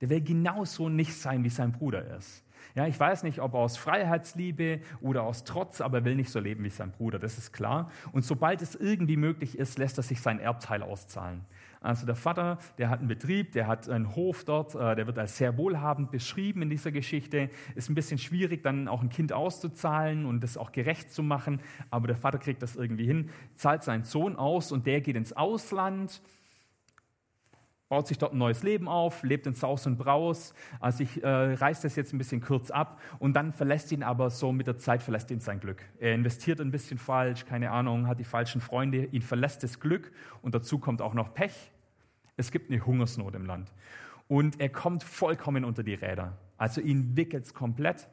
Der 0.00 0.10
will 0.10 0.20
genauso 0.20 0.88
nicht 0.88 1.14
sein, 1.14 1.42
wie 1.42 1.48
sein 1.48 1.72
Bruder 1.72 2.16
ist. 2.16 2.45
Ja, 2.76 2.86
ich 2.86 3.00
weiß 3.00 3.22
nicht, 3.22 3.40
ob 3.40 3.54
aus 3.54 3.78
Freiheitsliebe 3.78 4.80
oder 5.00 5.22
aus 5.22 5.44
Trotz, 5.44 5.80
aber 5.80 5.98
er 5.98 6.04
will 6.04 6.14
nicht 6.14 6.28
so 6.28 6.38
leben 6.38 6.62
wie 6.62 6.68
sein 6.68 6.92
Bruder, 6.92 7.18
das 7.18 7.38
ist 7.38 7.54
klar. 7.54 7.90
Und 8.12 8.22
sobald 8.22 8.60
es 8.60 8.74
irgendwie 8.74 9.16
möglich 9.16 9.56
ist, 9.56 9.78
lässt 9.78 9.96
er 9.98 10.02
sich 10.02 10.20
sein 10.20 10.38
Erbteil 10.38 10.82
auszahlen. 10.82 11.46
Also 11.80 12.04
der 12.04 12.16
Vater, 12.16 12.58
der 12.76 12.90
hat 12.90 12.98
einen 12.98 13.08
Betrieb, 13.08 13.52
der 13.52 13.66
hat 13.66 13.88
einen 13.88 14.14
Hof 14.14 14.44
dort, 14.44 14.74
äh, 14.74 14.94
der 14.94 15.06
wird 15.06 15.18
als 15.18 15.38
sehr 15.38 15.56
wohlhabend 15.56 16.10
beschrieben 16.10 16.60
in 16.60 16.68
dieser 16.68 16.92
Geschichte. 16.92 17.48
Ist 17.76 17.88
ein 17.88 17.94
bisschen 17.94 18.18
schwierig, 18.18 18.62
dann 18.62 18.88
auch 18.88 19.00
ein 19.00 19.08
Kind 19.08 19.32
auszuzahlen 19.32 20.26
und 20.26 20.42
das 20.42 20.58
auch 20.58 20.70
gerecht 20.70 21.10
zu 21.10 21.22
machen, 21.22 21.62
aber 21.88 22.08
der 22.08 22.16
Vater 22.16 22.36
kriegt 22.36 22.60
das 22.60 22.76
irgendwie 22.76 23.06
hin, 23.06 23.30
zahlt 23.54 23.84
seinen 23.84 24.04
Sohn 24.04 24.36
aus 24.36 24.70
und 24.70 24.86
der 24.86 25.00
geht 25.00 25.16
ins 25.16 25.32
Ausland 25.32 26.20
baut 27.88 28.08
sich 28.08 28.18
dort 28.18 28.32
ein 28.32 28.38
neues 28.38 28.62
Leben 28.62 28.88
auf, 28.88 29.22
lebt 29.22 29.46
in 29.46 29.54
Saus 29.54 29.86
und 29.86 29.96
Braus. 29.96 30.54
Also 30.80 31.04
ich 31.04 31.22
äh, 31.22 31.28
reiße 31.28 31.82
das 31.82 31.96
jetzt 31.96 32.12
ein 32.12 32.18
bisschen 32.18 32.40
kurz 32.40 32.70
ab 32.70 33.00
und 33.18 33.34
dann 33.34 33.52
verlässt 33.52 33.92
ihn 33.92 34.02
aber 34.02 34.30
so 34.30 34.52
mit 34.52 34.66
der 34.66 34.78
Zeit 34.78 35.02
verlässt 35.02 35.30
ihn 35.30 35.40
sein 35.40 35.60
Glück. 35.60 35.82
Er 35.98 36.14
investiert 36.14 36.60
ein 36.60 36.70
bisschen 36.70 36.98
falsch, 36.98 37.46
keine 37.46 37.70
Ahnung, 37.70 38.08
hat 38.08 38.18
die 38.18 38.24
falschen 38.24 38.60
Freunde, 38.60 39.04
ihn 39.04 39.22
verlässt 39.22 39.62
das 39.62 39.78
Glück 39.78 40.10
und 40.42 40.54
dazu 40.54 40.78
kommt 40.78 41.00
auch 41.00 41.14
noch 41.14 41.32
Pech. 41.34 41.72
Es 42.36 42.50
gibt 42.50 42.70
eine 42.70 42.84
Hungersnot 42.84 43.34
im 43.34 43.46
Land 43.46 43.72
und 44.28 44.60
er 44.60 44.68
kommt 44.68 45.04
vollkommen 45.04 45.64
unter 45.64 45.82
die 45.82 45.94
Räder. 45.94 46.36
Also 46.58 46.80
ihn 46.80 47.16
wickelt 47.16 47.44
es 47.44 47.54
komplett. 47.54 48.08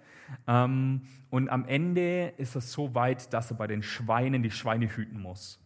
Ähm, 0.47 1.01
und 1.29 1.49
am 1.49 1.65
Ende 1.65 2.33
ist 2.37 2.55
es 2.55 2.71
so 2.71 2.93
weit, 2.93 3.33
dass 3.33 3.51
er 3.51 3.57
bei 3.57 3.67
den 3.67 3.83
Schweinen 3.83 4.43
die 4.43 4.51
Schweine 4.51 4.87
hüten 4.87 5.21
muss. 5.21 5.62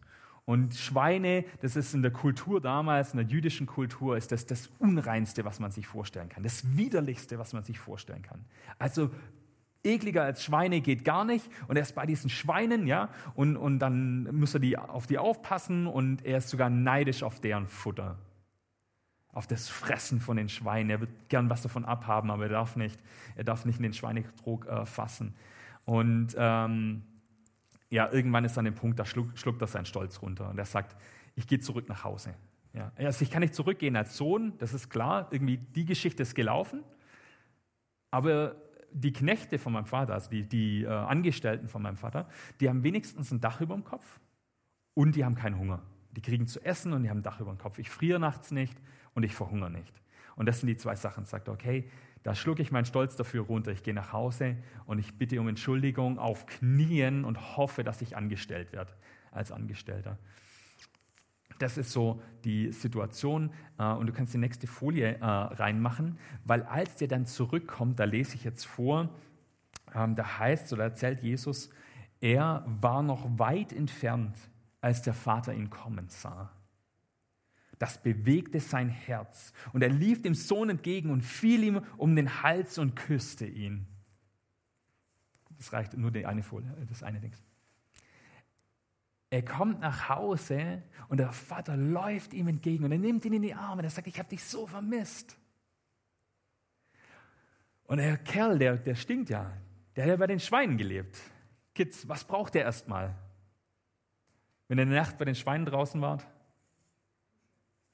Und 0.48 0.74
Schweine, 0.76 1.44
das 1.60 1.76
ist 1.76 1.92
in 1.92 2.00
der 2.00 2.10
Kultur 2.10 2.58
damals, 2.62 3.12
in 3.12 3.18
der 3.18 3.26
jüdischen 3.26 3.66
Kultur, 3.66 4.16
ist 4.16 4.32
das 4.32 4.46
das 4.46 4.70
Unreinste, 4.78 5.44
was 5.44 5.60
man 5.60 5.72
sich 5.72 5.86
vorstellen 5.86 6.30
kann. 6.30 6.42
Das 6.42 6.74
Widerlichste, 6.74 7.38
was 7.38 7.52
man 7.52 7.62
sich 7.62 7.78
vorstellen 7.78 8.22
kann. 8.22 8.46
Also 8.78 9.10
ekliger 9.84 10.22
als 10.22 10.42
Schweine 10.42 10.80
geht 10.80 11.04
gar 11.04 11.26
nicht. 11.26 11.44
Und 11.66 11.76
er 11.76 11.82
ist 11.82 11.94
bei 11.94 12.06
diesen 12.06 12.30
Schweinen, 12.30 12.86
ja, 12.86 13.10
und, 13.34 13.58
und 13.58 13.78
dann 13.78 14.34
muss 14.34 14.54
er 14.54 14.60
die, 14.60 14.78
auf 14.78 15.06
die 15.06 15.18
aufpassen 15.18 15.86
und 15.86 16.24
er 16.24 16.38
ist 16.38 16.48
sogar 16.48 16.70
neidisch 16.70 17.22
auf 17.22 17.40
deren 17.40 17.66
Futter. 17.66 18.16
Auf 19.34 19.46
das 19.46 19.68
Fressen 19.68 20.18
von 20.18 20.38
den 20.38 20.48
Schweinen. 20.48 20.88
Er 20.88 21.00
wird 21.00 21.28
gern 21.28 21.50
was 21.50 21.60
davon 21.60 21.84
abhaben, 21.84 22.30
aber 22.30 22.44
er 22.44 22.48
darf 22.48 22.74
nicht. 22.74 22.98
Er 23.36 23.44
darf 23.44 23.66
nicht 23.66 23.80
in 23.80 23.82
den 23.82 23.92
Schweinetrog 23.92 24.66
äh, 24.66 24.86
fassen. 24.86 25.34
Und 25.84 26.34
ähm, 26.38 27.02
ja, 27.90 28.10
irgendwann 28.12 28.44
ist 28.44 28.58
an 28.58 28.64
dem 28.64 28.74
Punkt, 28.74 28.98
da 28.98 29.04
schluckt, 29.04 29.38
schluckt 29.38 29.60
er 29.62 29.66
seinen 29.66 29.86
Stolz 29.86 30.20
runter 30.22 30.50
und 30.50 30.58
er 30.58 30.64
sagt, 30.64 30.96
ich 31.34 31.46
gehe 31.46 31.60
zurück 31.60 31.88
nach 31.88 32.04
Hause. 32.04 32.34
Ja, 32.74 32.92
also 32.96 33.22
ich 33.22 33.30
kann 33.30 33.40
nicht 33.40 33.54
zurückgehen 33.54 33.96
als 33.96 34.16
Sohn, 34.16 34.52
das 34.58 34.74
ist 34.74 34.90
klar, 34.90 35.28
irgendwie 35.30 35.56
die 35.56 35.84
Geschichte 35.84 36.22
ist 36.22 36.34
gelaufen, 36.34 36.84
aber 38.10 38.56
die 38.92 39.12
Knechte 39.12 39.58
von 39.58 39.72
meinem 39.72 39.86
Vater, 39.86 40.14
also 40.14 40.30
die, 40.30 40.44
die 40.44 40.84
äh, 40.84 40.88
Angestellten 40.88 41.68
von 41.68 41.82
meinem 41.82 41.96
Vater, 41.96 42.28
die 42.60 42.68
haben 42.68 42.82
wenigstens 42.82 43.30
ein 43.30 43.40
Dach 43.40 43.60
über 43.60 43.74
dem 43.74 43.84
Kopf 43.84 44.20
und 44.94 45.16
die 45.16 45.24
haben 45.24 45.34
keinen 45.34 45.58
Hunger. 45.58 45.82
Die 46.12 46.22
kriegen 46.22 46.46
zu 46.46 46.64
essen 46.64 46.92
und 46.92 47.02
die 47.02 47.10
haben 47.10 47.18
ein 47.18 47.22
Dach 47.22 47.40
über 47.40 47.52
dem 47.52 47.58
Kopf. 47.58 47.78
Ich 47.78 47.90
friere 47.90 48.18
nachts 48.18 48.50
nicht 48.50 48.76
und 49.14 49.22
ich 49.22 49.34
verhungere 49.34 49.70
nicht. 49.70 50.02
Und 50.36 50.46
das 50.46 50.60
sind 50.60 50.68
die 50.68 50.76
zwei 50.76 50.94
Sachen. 50.94 51.24
Sagt, 51.24 51.48
okay, 51.48 51.90
da 52.28 52.34
schlucke 52.34 52.60
ich 52.60 52.70
meinen 52.70 52.84
Stolz 52.84 53.16
dafür 53.16 53.44
runter. 53.44 53.72
Ich 53.72 53.82
gehe 53.82 53.94
nach 53.94 54.12
Hause 54.12 54.58
und 54.84 54.98
ich 54.98 55.16
bitte 55.16 55.40
um 55.40 55.48
Entschuldigung 55.48 56.18
auf 56.18 56.44
Knien 56.44 57.24
und 57.24 57.56
hoffe, 57.56 57.84
dass 57.84 58.02
ich 58.02 58.18
angestellt 58.18 58.70
werde 58.70 58.92
als 59.30 59.50
Angestellter. 59.50 60.18
Das 61.58 61.78
ist 61.78 61.90
so 61.90 62.20
die 62.44 62.70
Situation. 62.70 63.50
Äh, 63.78 63.92
und 63.92 64.08
du 64.08 64.12
kannst 64.12 64.34
die 64.34 64.38
nächste 64.38 64.66
Folie 64.66 65.16
äh, 65.16 65.24
reinmachen, 65.24 66.18
weil 66.44 66.64
als 66.64 66.96
der 66.96 67.08
dann 67.08 67.24
zurückkommt, 67.24 67.98
da 67.98 68.04
lese 68.04 68.34
ich 68.34 68.44
jetzt 68.44 68.66
vor, 68.66 69.08
ähm, 69.94 70.14
da 70.14 70.38
heißt 70.38 70.70
oder 70.74 70.84
erzählt 70.84 71.22
Jesus, 71.22 71.70
er 72.20 72.62
war 72.66 73.02
noch 73.02 73.26
weit 73.38 73.72
entfernt, 73.72 74.36
als 74.82 75.00
der 75.00 75.14
Vater 75.14 75.54
ihn 75.54 75.70
kommen 75.70 76.10
sah. 76.10 76.50
Das 77.78 78.02
bewegte 78.02 78.60
sein 78.60 78.88
Herz. 78.88 79.52
Und 79.72 79.82
er 79.82 79.88
lief 79.88 80.22
dem 80.22 80.34
Sohn 80.34 80.70
entgegen 80.70 81.10
und 81.10 81.22
fiel 81.22 81.62
ihm 81.62 81.82
um 81.96 82.16
den 82.16 82.42
Hals 82.42 82.78
und 82.78 82.96
küsste 82.96 83.46
ihn. 83.46 83.86
Das 85.56 85.72
reicht 85.72 85.94
nur 85.94 86.10
die 86.10 86.26
eine 86.26 86.42
Folie, 86.42 86.72
das 86.88 87.02
eine 87.02 87.20
Ding. 87.20 87.32
Er 89.30 89.44
kommt 89.44 89.80
nach 89.80 90.08
Hause 90.08 90.82
und 91.08 91.18
der 91.18 91.32
Vater 91.32 91.76
läuft 91.76 92.32
ihm 92.32 92.48
entgegen 92.48 92.84
und 92.84 92.92
er 92.92 92.98
nimmt 92.98 93.24
ihn 93.24 93.34
in 93.34 93.42
die 93.42 93.54
Arme. 93.54 93.82
Er 93.82 93.90
sagt, 93.90 94.06
ich 94.06 94.18
habe 94.18 94.28
dich 94.28 94.42
so 94.42 94.66
vermisst. 94.66 95.36
Und 97.84 97.98
der 97.98 98.16
Kerl, 98.18 98.58
der, 98.58 98.76
der 98.76 98.94
stinkt 98.94 99.30
ja. 99.30 99.52
Der 99.94 100.04
hat 100.04 100.10
ja 100.10 100.16
bei 100.16 100.26
den 100.26 100.40
Schweinen 100.40 100.78
gelebt. 100.78 101.18
Kids, 101.74 102.08
was 102.08 102.24
braucht 102.24 102.54
der 102.54 102.62
erstmal? 102.62 103.14
Wenn 104.68 104.78
ihr 104.78 104.82
in 104.82 104.90
der 104.90 105.00
Nacht 105.00 105.18
bei 105.18 105.24
den 105.24 105.34
Schweinen 105.34 105.66
draußen 105.66 106.00
wart? 106.00 106.26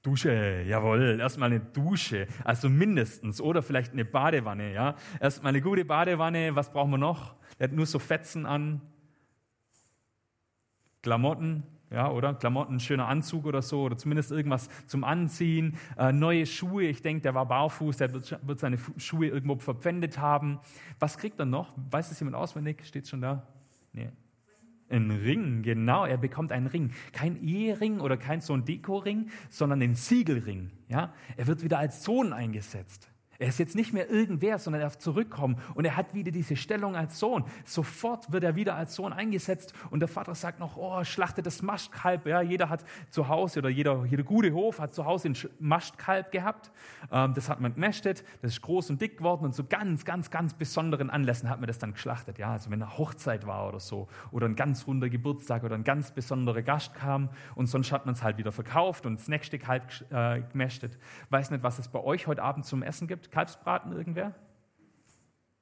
Dusche, 0.05 0.63
jawohl, 0.69 1.19
erstmal 1.19 1.51
eine 1.51 1.61
Dusche, 1.61 2.27
also 2.45 2.69
mindestens, 2.69 3.41
oder 3.41 3.63
vielleicht 3.63 3.95
eine 3.95 4.05
Badewanne, 4.05 4.73
ja. 4.73 4.97
Erstmal 5.19 5.51
eine 5.51 5.63
gute 5.63 5.87
Badewanne, 5.87 6.55
was 6.55 6.71
brauchen 6.71 6.91
wir 6.91 6.99
noch? 6.99 7.35
Der 7.59 7.69
hat 7.69 7.75
nur 7.75 7.87
so 7.87 7.99
Fetzen 7.99 8.45
an, 8.45 8.83
Klamotten, 11.03 11.63
ja, 11.91 12.11
oder? 12.11 12.35
Klamotten, 12.35 12.81
schöner 12.81 13.09
Anzug 13.09 13.47
oder 13.47 13.63
so, 13.63 13.85
oder 13.85 13.97
zumindest 13.97 14.31
irgendwas 14.31 14.69
zum 14.87 15.05
Anziehen, 15.05 15.79
äh, 15.97 16.13
neue 16.13 16.45
Schuhe, 16.45 16.85
ich 16.85 17.01
denke, 17.01 17.23
der 17.23 17.35
war 17.35 17.47
barfuß, 17.47 17.97
der 17.97 18.13
wird, 18.13 18.39
wird 18.47 18.61
seine 18.61 18.77
Schuhe 18.99 19.29
irgendwo 19.29 19.57
verpfändet 19.57 20.19
haben. 20.19 20.61
Was 20.99 21.17
kriegt 21.17 21.39
er 21.39 21.47
noch? 21.47 21.73
Weiß 21.91 22.11
das 22.11 22.21
jemand 22.21 22.37
auswendig? 22.37 22.85
Steht 22.85 23.09
schon 23.09 23.23
da? 23.23 23.47
Nee. 23.93 24.11
Ein 24.95 25.11
Ring, 25.11 25.63
genau, 25.63 26.05
er 26.05 26.19
bekommt 26.19 26.53
einen 26.53 26.69
Ring. 26.69 26.93
Kein 27.13 27.43
Ehering 27.43 27.99
oder 27.99 28.17
kein 28.17 28.41
so 28.41 28.53
ein 28.53 28.65
Dekoring, 28.65 29.29
sondern 29.51 29.81
den 29.81 29.97
Siegelring. 29.97 30.71
Ja? 30.89 31.13
Er 31.37 31.49
wird 31.49 31.65
wieder 31.65 31.79
als 31.79 32.05
Sohn 32.05 32.33
eingesetzt. 32.33 33.11
Er 33.39 33.49
ist 33.49 33.59
jetzt 33.59 33.75
nicht 33.75 33.93
mehr 33.93 34.11
irgendwer, 34.11 34.59
sondern 34.59 34.83
er 34.83 34.87
darf 34.87 34.99
zurückkommen 34.99 35.57
und 35.75 35.85
er 35.85 35.97
hat 35.97 36.15
wieder 36.15 36.31
diese 36.31 36.57
Stellung 36.57 36.97
als 36.97 37.19
Sohn. 37.19 37.45
Sofort 37.65 38.33
wird 38.33 38.45
er 38.45 38.57
wieder 38.57 38.77
als 38.77 38.95
Sohn 38.95 39.13
eingesetzt 39.13 39.75
und 39.91 40.01
der 40.01 40.09
Vater 40.09 40.35
sagt 40.35 40.61
noch, 40.61 40.77
oh, 40.77 41.03
schlachtet 41.05 41.47
das 41.47 41.63
Mastkalb. 41.63 42.27
Ja, 42.27 42.43
jeder 42.43 42.69
hat 42.69 42.85
zu 43.11 43.29
Hause 43.29 43.61
oder 43.61 43.69
jeder, 43.69 44.05
jeder 44.05 44.23
gute 44.23 44.53
Hof 44.53 44.79
hat 44.79 44.95
zu 44.95 45.05
Hause 45.05 45.29
ein 45.31 45.37
Mastkalb 45.59 46.31
gehabt. 46.33 46.71
Ähm, 47.11 47.35
das 47.35 47.49
hat 47.49 47.61
man 47.61 47.75
gemästet, 47.75 48.25
das 48.43 48.53
ist 48.53 48.63
groß 48.63 48.91
und 48.91 49.01
dick 49.01 49.19
geworden 49.19 49.45
und 49.45 49.55
zu 49.55 49.65
ganz, 49.65 50.05
ganz, 50.05 50.31
ganz 50.31 50.55
besonderen 50.55 51.11
Anlässen 51.11 51.49
hat 51.51 51.61
man 51.61 51.67
das 51.67 51.79
dann 51.79 51.93
geschlachtet. 51.93 52.39
Ja, 52.39 52.53
also 52.53 52.71
wenn 52.71 52.83
eine 52.83 52.99
Hochzeit 52.99 53.47
war 53.47 53.69
oder 53.69 53.81
so 53.81 54.09
oder 54.31 54.47
ein 54.47 54.57
ganz 54.57 54.87
runder 54.87 55.09
Geburtstag 55.09 55.65
oder 55.65 55.75
ein 55.75 55.85
ganz 55.85 56.13
besonderer 56.13 56.63
Gast 56.63 56.95
kam 56.95 57.31
und 57.55 57.67
sonst 57.67 57.93
hat 57.93 58.07
man 58.07 58.15
es 58.15 58.23
halt 58.23 58.39
wieder 58.39 58.53
verkauft 58.53 59.07
und 59.07 59.19
das 59.19 59.29
nächste 59.29 59.59
Kalb 59.59 59.85
äh, 60.11 60.43
gemästet. 60.53 60.99
Weiß 61.31 61.51
nicht, 61.51 61.63
was 61.63 61.79
es 61.79 61.89
bei 61.89 62.01
euch 62.01 62.27
heute 62.27 62.43
Abend 62.43 62.65
zum 62.65 62.83
Essen 62.83 63.09
gibt. 63.09 63.24
Kalbsbraten 63.31 63.93
irgendwer? 63.93 64.35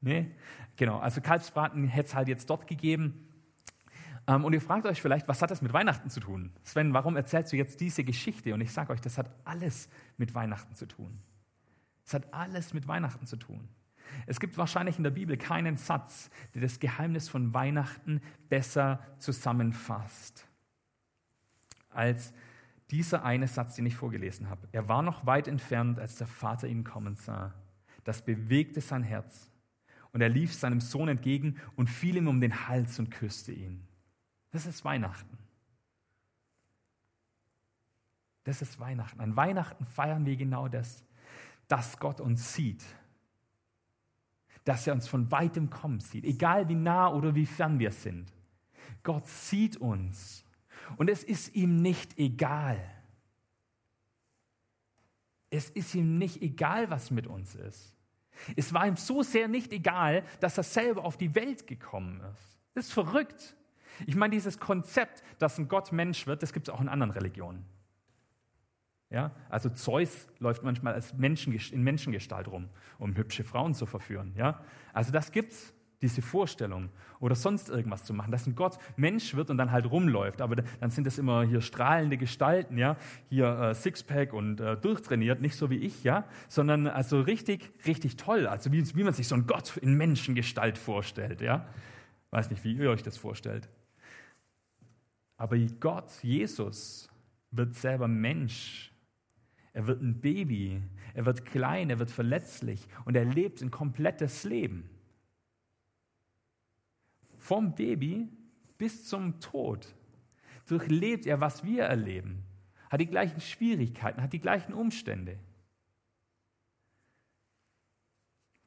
Nee? 0.01 0.31
Genau, 0.77 0.98
also 0.98 1.20
Kalbsbraten 1.20 1.85
hätte 1.85 2.09
es 2.09 2.14
halt 2.14 2.29
jetzt 2.29 2.51
dort 2.51 2.66
gegeben. 2.66 3.29
Ähm, 4.27 4.44
und 4.44 4.53
ihr 4.53 4.61
fragt 4.61 4.87
euch 4.87 5.01
vielleicht, 5.01 5.29
was 5.29 5.42
hat 5.42 5.51
das 5.51 5.62
mit 5.62 5.72
Weihnachten 5.72 6.11
zu 6.11 6.20
tun? 6.20 6.53
Sven, 6.62 6.94
warum 6.94 7.16
erzählst 7.16 7.53
du 7.53 7.57
jetzt 7.57 7.81
diese 7.81 8.05
Geschichte? 8.05 8.55
Und 8.55 8.61
ich 8.61 8.72
sage 8.72 8.92
euch, 8.92 9.01
das 9.01 9.18
hat 9.18 9.31
alles 9.44 9.88
mit 10.16 10.35
Weihnachten 10.35 10.75
zu 10.75 10.87
tun. 10.87 11.18
Es 12.05 12.14
hat 12.14 12.33
alles 12.33 12.75
mit 12.75 12.88
Weihnachten 12.88 13.27
zu 13.27 13.37
tun. 13.37 13.68
Es 14.27 14.40
gibt 14.40 14.59
wahrscheinlich 14.59 14.98
in 14.98 15.05
der 15.05 15.11
Bibel 15.11 15.37
keinen 15.37 15.77
Satz, 15.77 16.31
der 16.55 16.62
das 16.62 16.81
Geheimnis 16.81 17.29
von 17.29 17.55
Weihnachten 17.55 18.20
besser 18.48 19.01
zusammenfasst 19.18 20.46
als 21.94 22.33
dieser 22.93 23.25
eine 23.25 23.49
Satz, 23.49 23.75
den 23.75 23.87
ich 23.87 23.97
vorgelesen 23.97 24.51
habe. 24.51 24.69
Er 24.71 24.89
war 24.89 25.03
noch 25.03 25.27
weit 25.27 25.49
entfernt, 25.49 25.99
als 25.99 26.17
der 26.17 26.27
Vater 26.27 26.69
ihn 26.69 26.85
kommen 26.85 27.17
sah. 27.17 27.55
Das 28.05 28.23
bewegte 28.23 28.81
sein 28.81 29.03
Herz. 29.03 29.51
Und 30.13 30.21
er 30.21 30.29
lief 30.29 30.53
seinem 30.53 30.81
Sohn 30.81 31.09
entgegen 31.09 31.57
und 31.75 31.89
fiel 31.89 32.17
ihm 32.17 32.29
um 32.29 32.41
den 32.41 32.69
Hals 32.69 32.99
und 32.99 33.11
küsste 33.11 33.51
ihn. 33.51 33.83
Das 34.51 34.67
ist 34.67 34.85
Weihnachten. 34.85 35.39
Das 38.45 38.61
ist 38.61 38.79
Weihnachten. 38.79 39.21
An 39.21 39.37
Weihnachten 39.37 39.87
feiern 39.87 40.27
wir 40.27 40.37
genau 40.37 40.69
das, 40.69 41.05
dass 41.69 41.99
Gott 41.99 42.21
uns 42.21 42.53
sieht. 42.53 42.85
Dass 44.65 44.87
er 44.87 44.93
uns 44.93 45.09
von 45.09 45.31
weitem 45.31 45.71
kommen 45.71 46.01
sieht, 46.01 46.25
egal 46.25 46.69
wie 46.69 46.75
nah 46.75 47.09
oder 47.09 47.35
wie 47.35 47.47
fern 47.47 47.79
wir 47.79 47.91
sind. 47.91 48.31
Gott 49.03 49.27
sieht 49.27 49.79
uns 49.79 50.45
und 50.97 51.11
es 51.11 51.25
ist 51.25 51.55
ihm 51.55 51.83
nicht 51.83 52.18
egal. 52.18 52.81
Es 55.51 55.68
ist 55.71 55.95
ihm 55.95 56.18
nicht 56.18 56.40
egal, 56.42 56.90
was 56.90 57.11
mit 57.11 57.27
uns 57.27 57.55
ist. 57.55 57.95
Es 58.57 58.73
war 58.73 58.87
ihm 58.87 58.97
so 58.97 59.23
sehr 59.23 59.49
nicht 59.49 59.73
egal, 59.73 60.25
dass 60.40 60.57
er 60.57 60.64
selber 60.64 61.05
auf 61.05 61.16
die 61.16 61.35
Welt 61.35 61.66
gekommen 61.66 62.21
ist. 62.33 62.59
Das 62.75 62.87
ist 62.87 62.92
verrückt. 62.92 63.55
Ich 64.07 64.16
meine, 64.16 64.33
dieses 64.33 64.59
Konzept, 64.59 65.23
dass 65.38 65.59
ein 65.59 65.68
Gott 65.68 65.92
Mensch 65.92 66.27
wird, 66.27 66.42
das 66.42 66.53
gibt 66.53 66.68
es 66.68 66.75
auch 66.75 66.81
in 66.81 66.88
anderen 66.88 67.12
Religionen. 67.12 67.64
Ja, 69.11 69.33
also 69.51 69.68
Zeus 69.68 70.27
läuft 70.38 70.62
manchmal 70.62 70.95
als 70.95 71.12
Menschen, 71.12 71.53
in 71.53 71.83
Menschengestalt 71.83 72.49
rum, 72.49 72.71
um 72.99 73.14
hübsche 73.14 73.45
Frauen 73.45 73.75
zu 73.75 73.85
verführen. 73.85 74.33
Ja, 74.37 74.64
also 74.95 75.12
das 75.12 75.33
gibt's 75.33 75.75
diese 76.03 76.21
Vorstellung 76.21 76.91
oder 77.21 77.35
sonst 77.35 77.69
irgendwas 77.71 78.05
zu 78.05 78.12
machen, 78.12 78.33
dass 78.33 78.47
ein 78.47 78.57
Gott 78.57 78.79
Mensch 78.97 79.35
wird 79.35 79.49
und 79.49 79.57
dann 79.57 79.71
halt 79.71 79.91
rumläuft. 79.91 80.41
Aber 80.41 80.57
dann 80.57 80.91
sind 80.91 81.07
das 81.07 81.19
immer 81.19 81.45
hier 81.45 81.61
strahlende 81.61 82.19
Gestalten, 82.19 82.77
ja, 82.77 82.97
hier 83.29 83.47
äh, 83.47 83.75
Sixpack 83.75 84.33
und 84.33 84.61
äh, 84.61 84.77
durchtrainiert, 84.77 85.41
nicht 85.41 85.57
so 85.57 85.71
wie 85.71 85.77
ich, 85.77 86.03
ja, 86.03 86.25
sondern 86.49 86.88
also 86.88 87.21
richtig, 87.21 87.73
richtig 87.87 88.17
toll, 88.17 88.47
also 88.47 88.73
wie, 88.73 88.85
wie 88.97 89.05
man 89.05 89.15
sich 89.15 89.29
so 89.29 89.37
ein 89.37 89.47
Gott 89.47 89.77
in 89.77 89.95
Menschengestalt 89.95 90.77
vorstellt, 90.77 91.41
ja. 91.41 91.67
Weiß 92.31 92.51
nicht, 92.51 92.65
wie 92.65 92.73
ihr 92.73 92.91
euch 92.91 93.03
das 93.03 93.17
vorstellt. 93.17 93.69
Aber 95.37 95.57
Gott, 95.59 96.11
Jesus, 96.23 97.09
wird 97.51 97.75
selber 97.75 98.09
Mensch. 98.09 98.91
Er 99.75 99.87
wird 99.87 100.03
ein 100.03 100.21
Baby, 100.21 100.83
er 101.15 101.25
wird 101.25 101.47
klein, 101.47 101.88
er 101.88 101.99
wird 101.99 102.11
verletzlich 102.11 102.87
und 103.05 103.17
er 103.17 103.25
lebt 103.25 103.62
ein 103.62 103.71
komplettes 103.71 104.45
Leben 104.45 104.88
vom 107.43 107.75
Baby 107.75 108.29
bis 108.79 109.05
zum 109.05 109.41
Tod 109.41 109.95
durchlebt 110.67 111.27
er, 111.27 111.41
was 111.41 111.65
wir 111.65 111.85
erleben, 111.85 112.45
hat 112.89 113.01
die 113.01 113.07
gleichen 113.07 113.41
Schwierigkeiten, 113.41 114.23
hat 114.23 114.33
die 114.33 114.41
gleichen 114.41 114.73
Umstände. 114.73 115.39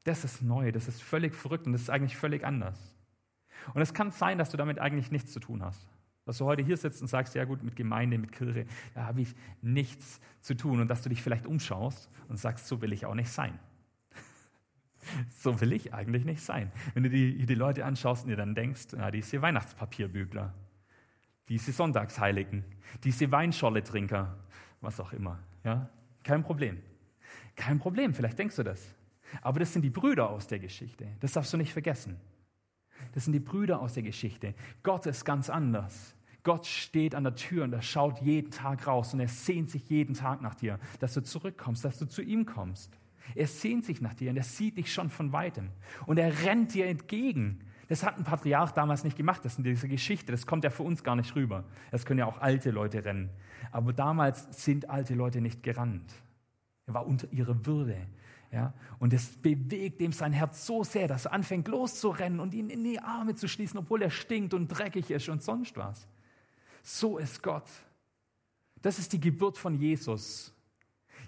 Das 0.04 0.24
ist 0.24 0.42
neu, 0.42 0.72
das 0.72 0.88
ist 0.88 1.02
völlig 1.02 1.34
verrückt 1.34 1.66
und 1.66 1.72
das 1.72 1.82
ist 1.82 1.90
eigentlich 1.90 2.16
völlig 2.16 2.44
anders. 2.44 2.94
Und 3.72 3.80
es 3.80 3.94
kann 3.94 4.10
sein, 4.10 4.38
dass 4.38 4.50
du 4.50 4.56
damit 4.56 4.78
eigentlich 4.78 5.10
nichts 5.10 5.32
zu 5.32 5.40
tun 5.40 5.64
hast. 5.64 5.88
Dass 6.26 6.38
du 6.38 6.44
heute 6.44 6.62
hier 6.62 6.76
sitzt 6.76 7.00
und 7.00 7.08
sagst, 7.08 7.34
ja 7.34 7.44
gut, 7.44 7.62
mit 7.62 7.76
Gemeinde, 7.76 8.18
mit 8.18 8.32
Kirche, 8.32 8.66
da 8.94 9.06
habe 9.06 9.22
ich 9.22 9.34
nichts 9.62 10.20
zu 10.40 10.54
tun. 10.54 10.80
Und 10.80 10.88
dass 10.88 11.02
du 11.02 11.08
dich 11.08 11.22
vielleicht 11.22 11.46
umschaust 11.46 12.10
und 12.28 12.36
sagst, 12.36 12.66
so 12.66 12.82
will 12.82 12.92
ich 12.92 13.06
auch 13.06 13.14
nicht 13.14 13.30
sein. 13.30 13.58
So 15.30 15.60
will 15.60 15.72
ich 15.72 15.94
eigentlich 15.94 16.24
nicht 16.24 16.42
sein. 16.42 16.72
Wenn 16.94 17.02
du 17.02 17.10
die, 17.10 17.46
die 17.46 17.54
Leute 17.54 17.84
anschaust 17.84 18.24
und 18.24 18.30
dir 18.30 18.36
dann 18.36 18.54
denkst, 18.54 18.88
na, 18.96 19.10
diese 19.10 19.40
Weihnachtspapierbügler, 19.42 20.52
diese 21.48 21.72
Sonntagsheiligen, 21.72 22.64
diese 23.04 23.30
Weinscholle-Trinker, 23.30 24.36
was 24.80 25.00
auch 25.00 25.12
immer. 25.12 25.38
Ja? 25.64 25.88
Kein 26.22 26.42
Problem. 26.42 26.80
Kein 27.54 27.78
Problem, 27.78 28.14
vielleicht 28.14 28.38
denkst 28.38 28.56
du 28.56 28.62
das. 28.62 28.94
Aber 29.42 29.60
das 29.60 29.72
sind 29.72 29.82
die 29.82 29.90
Brüder 29.90 30.30
aus 30.30 30.46
der 30.46 30.58
Geschichte. 30.58 31.08
Das 31.20 31.32
darfst 31.32 31.52
du 31.52 31.56
nicht 31.56 31.72
vergessen. 31.72 32.16
Das 33.12 33.24
sind 33.24 33.32
die 33.32 33.40
Brüder 33.40 33.80
aus 33.80 33.94
der 33.94 34.02
Geschichte. 34.02 34.54
Gott 34.82 35.06
ist 35.06 35.24
ganz 35.24 35.50
anders. 35.50 36.14
Gott 36.42 36.66
steht 36.66 37.14
an 37.14 37.24
der 37.24 37.34
Tür 37.34 37.64
und 37.64 37.72
er 37.72 37.82
schaut 37.82 38.20
jeden 38.20 38.52
Tag 38.52 38.86
raus 38.86 39.12
und 39.12 39.20
er 39.20 39.28
sehnt 39.28 39.68
sich 39.68 39.88
jeden 39.88 40.14
Tag 40.14 40.42
nach 40.42 40.54
dir, 40.54 40.78
dass 41.00 41.14
du 41.14 41.22
zurückkommst, 41.22 41.84
dass 41.84 41.98
du 41.98 42.06
zu 42.06 42.22
ihm 42.22 42.46
kommst. 42.46 42.96
Er 43.34 43.46
sehnt 43.46 43.84
sich 43.84 44.00
nach 44.00 44.14
dir 44.14 44.30
und 44.30 44.36
er 44.36 44.42
sieht 44.42 44.78
dich 44.78 44.92
schon 44.92 45.10
von 45.10 45.32
weitem. 45.32 45.70
Und 46.06 46.18
er 46.18 46.44
rennt 46.44 46.74
dir 46.74 46.86
entgegen. 46.86 47.60
Das 47.88 48.02
hat 48.02 48.18
ein 48.18 48.24
Patriarch 48.24 48.72
damals 48.72 49.04
nicht 49.04 49.16
gemacht, 49.16 49.44
das 49.44 49.52
ist 49.52 49.58
in 49.58 49.64
dieser 49.64 49.88
Geschichte. 49.88 50.32
Das 50.32 50.46
kommt 50.46 50.64
ja 50.64 50.70
für 50.70 50.82
uns 50.82 51.04
gar 51.04 51.16
nicht 51.16 51.34
rüber. 51.36 51.64
Das 51.90 52.04
können 52.04 52.18
ja 52.18 52.26
auch 52.26 52.40
alte 52.40 52.70
Leute 52.70 53.04
rennen. 53.04 53.30
Aber 53.70 53.92
damals 53.92 54.64
sind 54.64 54.90
alte 54.90 55.14
Leute 55.14 55.40
nicht 55.40 55.62
gerannt. 55.62 56.12
Er 56.86 56.94
war 56.94 57.06
unter 57.06 57.30
ihrer 57.32 57.66
Würde. 57.66 57.96
Ja? 58.50 58.74
Und 58.98 59.12
es 59.12 59.28
bewegt 59.36 60.00
ihm 60.00 60.12
sein 60.12 60.32
Herz 60.32 60.66
so 60.66 60.82
sehr, 60.82 61.08
dass 61.08 61.26
er 61.26 61.32
anfängt 61.32 61.68
loszurennen 61.68 62.40
und 62.40 62.54
ihn 62.54 62.70
in 62.70 62.82
die 62.82 62.98
Arme 62.98 63.34
zu 63.34 63.48
schließen, 63.48 63.78
obwohl 63.78 64.02
er 64.02 64.10
stinkt 64.10 64.54
und 64.54 64.68
dreckig 64.68 65.10
ist 65.10 65.28
und 65.28 65.42
sonst 65.42 65.76
was. 65.76 66.06
So 66.82 67.18
ist 67.18 67.42
Gott. 67.42 67.68
Das 68.82 68.98
ist 68.98 69.12
die 69.12 69.20
Geburt 69.20 69.58
von 69.58 69.74
Jesus. 69.74 70.52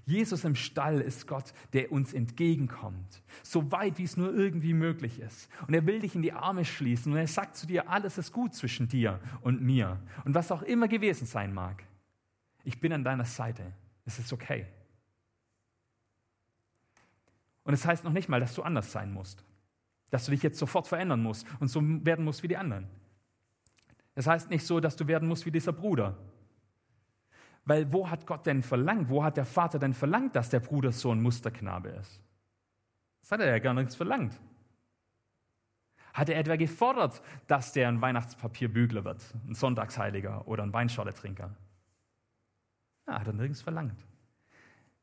Jesus 0.09 0.44
im 0.44 0.55
Stall 0.55 1.03
ist 1.03 1.27
Gott, 1.27 1.53
der 1.75 1.92
uns 1.92 2.14
entgegenkommt, 2.14 3.23
so 3.42 3.71
weit 3.71 3.99
wie 3.99 4.05
es 4.05 4.16
nur 4.16 4.35
irgendwie 4.35 4.73
möglich 4.73 5.21
ist. 5.21 5.51
Und 5.66 5.75
er 5.75 5.85
will 5.85 6.01
dich 6.01 6.14
in 6.14 6.23
die 6.23 6.33
Arme 6.33 6.64
schließen 6.64 7.12
und 7.12 7.18
er 7.18 7.27
sagt 7.27 7.57
zu 7.57 7.66
dir, 7.66 7.90
alles 7.90 8.16
ist 8.16 8.33
gut 8.33 8.55
zwischen 8.55 8.88
dir 8.88 9.21
und 9.42 9.61
mir. 9.61 10.01
Und 10.25 10.35
was 10.35 10.51
auch 10.51 10.62
immer 10.62 10.88
gewesen 10.88 11.27
sein 11.27 11.53
mag, 11.53 11.85
ich 12.64 12.81
bin 12.81 12.92
an 12.94 13.05
deiner 13.05 13.27
Seite. 13.27 13.62
Es 14.07 14.18
ist 14.18 14.33
okay. 14.33 14.66
Und 17.64 17.75
es 17.75 17.83
das 17.83 17.88
heißt 17.88 18.05
noch 18.05 18.12
nicht 18.12 18.31
mal, 18.31 18.40
dass 18.40 18.55
du 18.55 18.62
anders 18.62 18.90
sein 18.90 19.12
musst, 19.12 19.44
dass 20.09 20.25
du 20.25 20.31
dich 20.31 20.42
jetzt 20.42 20.59
sofort 20.59 20.87
verändern 20.87 21.23
musst 21.23 21.47
und 21.61 21.68
so 21.68 21.83
werden 21.83 22.25
musst 22.25 22.42
wie 22.42 22.49
die 22.49 22.57
anderen. 22.57 22.85
Es 24.14 24.25
das 24.25 24.27
heißt 24.27 24.51
nicht 24.51 24.64
so, 24.64 24.81
dass 24.81 24.97
du 24.97 25.07
werden 25.07 25.29
musst 25.29 25.44
wie 25.44 25.51
dieser 25.51 25.75
Bruder, 25.75 26.16
weil 27.68 27.92
wo 27.92 28.09
hat 28.09 28.26
Gott 28.26 28.46
denn 28.46 28.62
verlangt, 28.62 29.11
wo 29.11 29.22
hat 29.22 29.37
der 29.37 29.44
Vater 29.44 29.78
denn 29.78 29.92
verlangt, 29.92 30.35
dass 30.35 30.48
der 30.48 30.61
Bruder 30.61 30.90
so 30.90 31.12
ein 31.12 31.20
Musterknabe 31.20 31.90
ist? 31.90 32.22
Das 33.20 33.33
hat 33.33 33.40
er 33.40 33.48
ja 33.48 33.59
gar 33.59 33.74
nichts 33.74 33.94
verlangt. 33.94 34.40
Hat 36.14 36.31
er 36.31 36.38
etwa 36.38 36.57
gefordert, 36.57 37.20
dass 37.46 37.72
der 37.72 37.88
ein 37.88 38.00
Weihnachtspapierbügler 38.00 39.04
wird, 39.04 39.22
ein 39.46 39.54
Sonntagsheiliger 39.54 40.48
oder 40.48 40.62
ein 40.62 40.72
Weinschorletrinker? 40.72 41.54
Ja, 43.07 43.20
hat 43.20 43.26
er 43.26 43.35
nirgends 43.35 43.61
verlangt. 43.61 44.02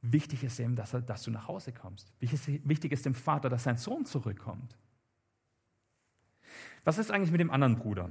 Wichtig 0.01 0.43
ist 0.43 0.58
ihm, 0.58 0.75
dass, 0.75 0.97
dass 1.06 1.21
du 1.21 1.30
nach 1.30 1.47
Hause 1.47 1.71
kommst. 1.71 2.12
Wichtig 2.19 2.91
ist 2.91 3.06
dem 3.06 3.13
Vater, 3.13 3.47
dass 3.47 3.63
sein 3.63 3.78
Sohn 3.78 4.06
zurückkommt. 4.06 4.75
Was 6.84 6.97
ist 6.97 7.12
eigentlich 7.12 7.32
mit 7.32 7.41
dem 7.41 7.51
anderen 7.51 7.75
Bruder? 7.75 8.10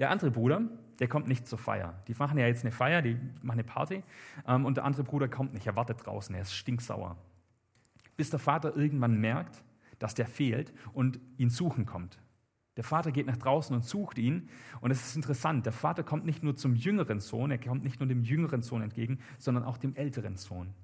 Der 0.00 0.10
andere 0.10 0.32
Bruder, 0.32 0.62
der 0.98 1.08
kommt 1.08 1.28
nicht 1.28 1.46
zur 1.46 1.58
Feier. 1.58 2.02
Die 2.08 2.14
machen 2.14 2.38
ja 2.38 2.46
jetzt 2.46 2.64
eine 2.64 2.72
Feier, 2.72 3.02
die 3.02 3.14
machen 3.42 3.58
eine 3.58 3.64
Party. 3.64 4.02
Ähm, 4.46 4.64
und 4.64 4.76
der 4.76 4.84
andere 4.84 5.04
Bruder 5.04 5.28
kommt 5.28 5.54
nicht, 5.54 5.66
er 5.66 5.76
wartet 5.76 6.04
draußen, 6.04 6.34
er 6.34 6.42
ist 6.42 6.54
stinksauer. 6.54 7.16
Bis 8.16 8.30
der 8.30 8.38
Vater 8.38 8.76
irgendwann 8.76 9.20
merkt, 9.20 9.62
dass 9.98 10.14
der 10.14 10.26
fehlt 10.26 10.72
und 10.92 11.20
ihn 11.38 11.50
suchen 11.50 11.86
kommt. 11.86 12.18
Der 12.76 12.84
Vater 12.84 13.10
geht 13.10 13.26
nach 13.26 13.38
draußen 13.38 13.74
und 13.74 13.84
sucht 13.84 14.18
ihn. 14.18 14.50
Und 14.80 14.90
es 14.90 15.06
ist 15.06 15.16
interessant, 15.16 15.64
der 15.64 15.72
Vater 15.72 16.02
kommt 16.02 16.26
nicht 16.26 16.42
nur 16.42 16.56
zum 16.56 16.74
jüngeren 16.74 17.20
Sohn, 17.20 17.50
er 17.50 17.58
kommt 17.58 17.84
nicht 17.84 18.00
nur 18.00 18.08
dem 18.08 18.22
jüngeren 18.22 18.62
Sohn 18.62 18.82
entgegen, 18.82 19.20
sondern 19.38 19.64
auch 19.64 19.78
dem 19.78 19.96
älteren 19.96 20.36
Sohn. 20.36 20.74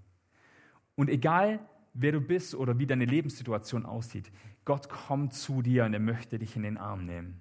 Und 0.95 1.11
egal, 1.11 1.61
wer 1.95 2.13
du 2.13 2.21
bist 2.21 2.55
oder 2.55 2.79
wie 2.79 2.87
deine 2.87 3.05
Lebenssituation 3.05 3.85
aussieht. 3.85 4.31
Gott 4.65 4.89
kommt 4.89 5.35
zu 5.35 5.63
dir 5.63 5.85
und 5.85 5.95
er 5.95 6.01
möchte 6.01 6.39
dich 6.39 6.57
in 6.57 6.63
den 6.63 6.79
Arm 6.79 7.05
nehmen. 7.05 7.41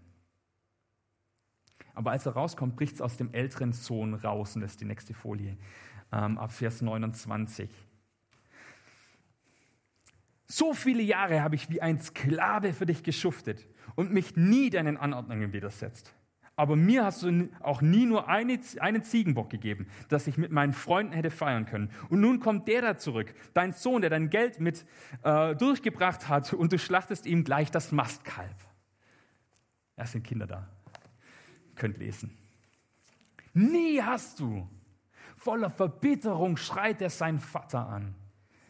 Aber 1.93 2.11
als 2.11 2.25
er 2.25 2.33
rauskommt, 2.33 2.75
bricht 2.75 2.95
es 2.95 3.01
aus 3.01 3.17
dem 3.17 3.33
älteren 3.33 3.73
Sohn 3.73 4.13
raus. 4.13 4.55
Und 4.55 4.61
das 4.61 4.71
ist 4.71 4.81
die 4.81 4.85
nächste 4.85 5.13
Folie, 5.13 5.57
ähm, 6.11 6.37
ab 6.37 6.51
Vers 6.51 6.81
29. 6.81 7.69
So 10.45 10.73
viele 10.73 11.01
Jahre 11.01 11.41
habe 11.41 11.55
ich 11.55 11.69
wie 11.69 11.81
ein 11.81 11.99
Sklave 12.01 12.73
für 12.73 12.85
dich 12.85 13.03
geschuftet 13.03 13.67
und 13.95 14.11
mich 14.11 14.35
nie 14.35 14.69
deinen 14.69 14.97
Anordnungen 14.97 15.53
widersetzt. 15.53 16.13
Aber 16.57 16.75
mir 16.75 17.05
hast 17.05 17.23
du 17.23 17.49
auch 17.61 17.81
nie 17.81 18.05
nur 18.05 18.27
eine, 18.27 18.59
einen 18.79 19.03
Ziegenbock 19.03 19.49
gegeben, 19.49 19.87
dass 20.09 20.27
ich 20.27 20.37
mit 20.37 20.51
meinen 20.51 20.73
Freunden 20.73 21.13
hätte 21.13 21.31
feiern 21.31 21.65
können. 21.65 21.89
Und 22.09 22.19
nun 22.19 22.39
kommt 22.39 22.67
der 22.67 22.81
da 22.81 22.97
zurück, 22.97 23.33
dein 23.53 23.71
Sohn, 23.71 24.01
der 24.01 24.09
dein 24.09 24.29
Geld 24.29 24.59
mit 24.59 24.85
äh, 25.23 25.55
durchgebracht 25.55 26.27
hat, 26.27 26.53
und 26.53 26.73
du 26.73 26.77
schlachtest 26.77 27.25
ihm 27.25 27.45
gleich 27.45 27.71
das 27.71 27.91
Mastkalb. 27.91 28.55
Da 29.95 30.05
sind 30.05 30.23
Kinder 30.23 30.47
da. 30.47 30.67
Könnt 31.81 31.97
lesen. 31.97 32.29
Nie 33.55 34.03
hast 34.03 34.39
du. 34.39 34.69
Voller 35.35 35.71
Verbitterung 35.71 36.55
schreit 36.55 37.01
er 37.01 37.09
seinen 37.09 37.39
Vater 37.39 37.89
an. 37.89 38.13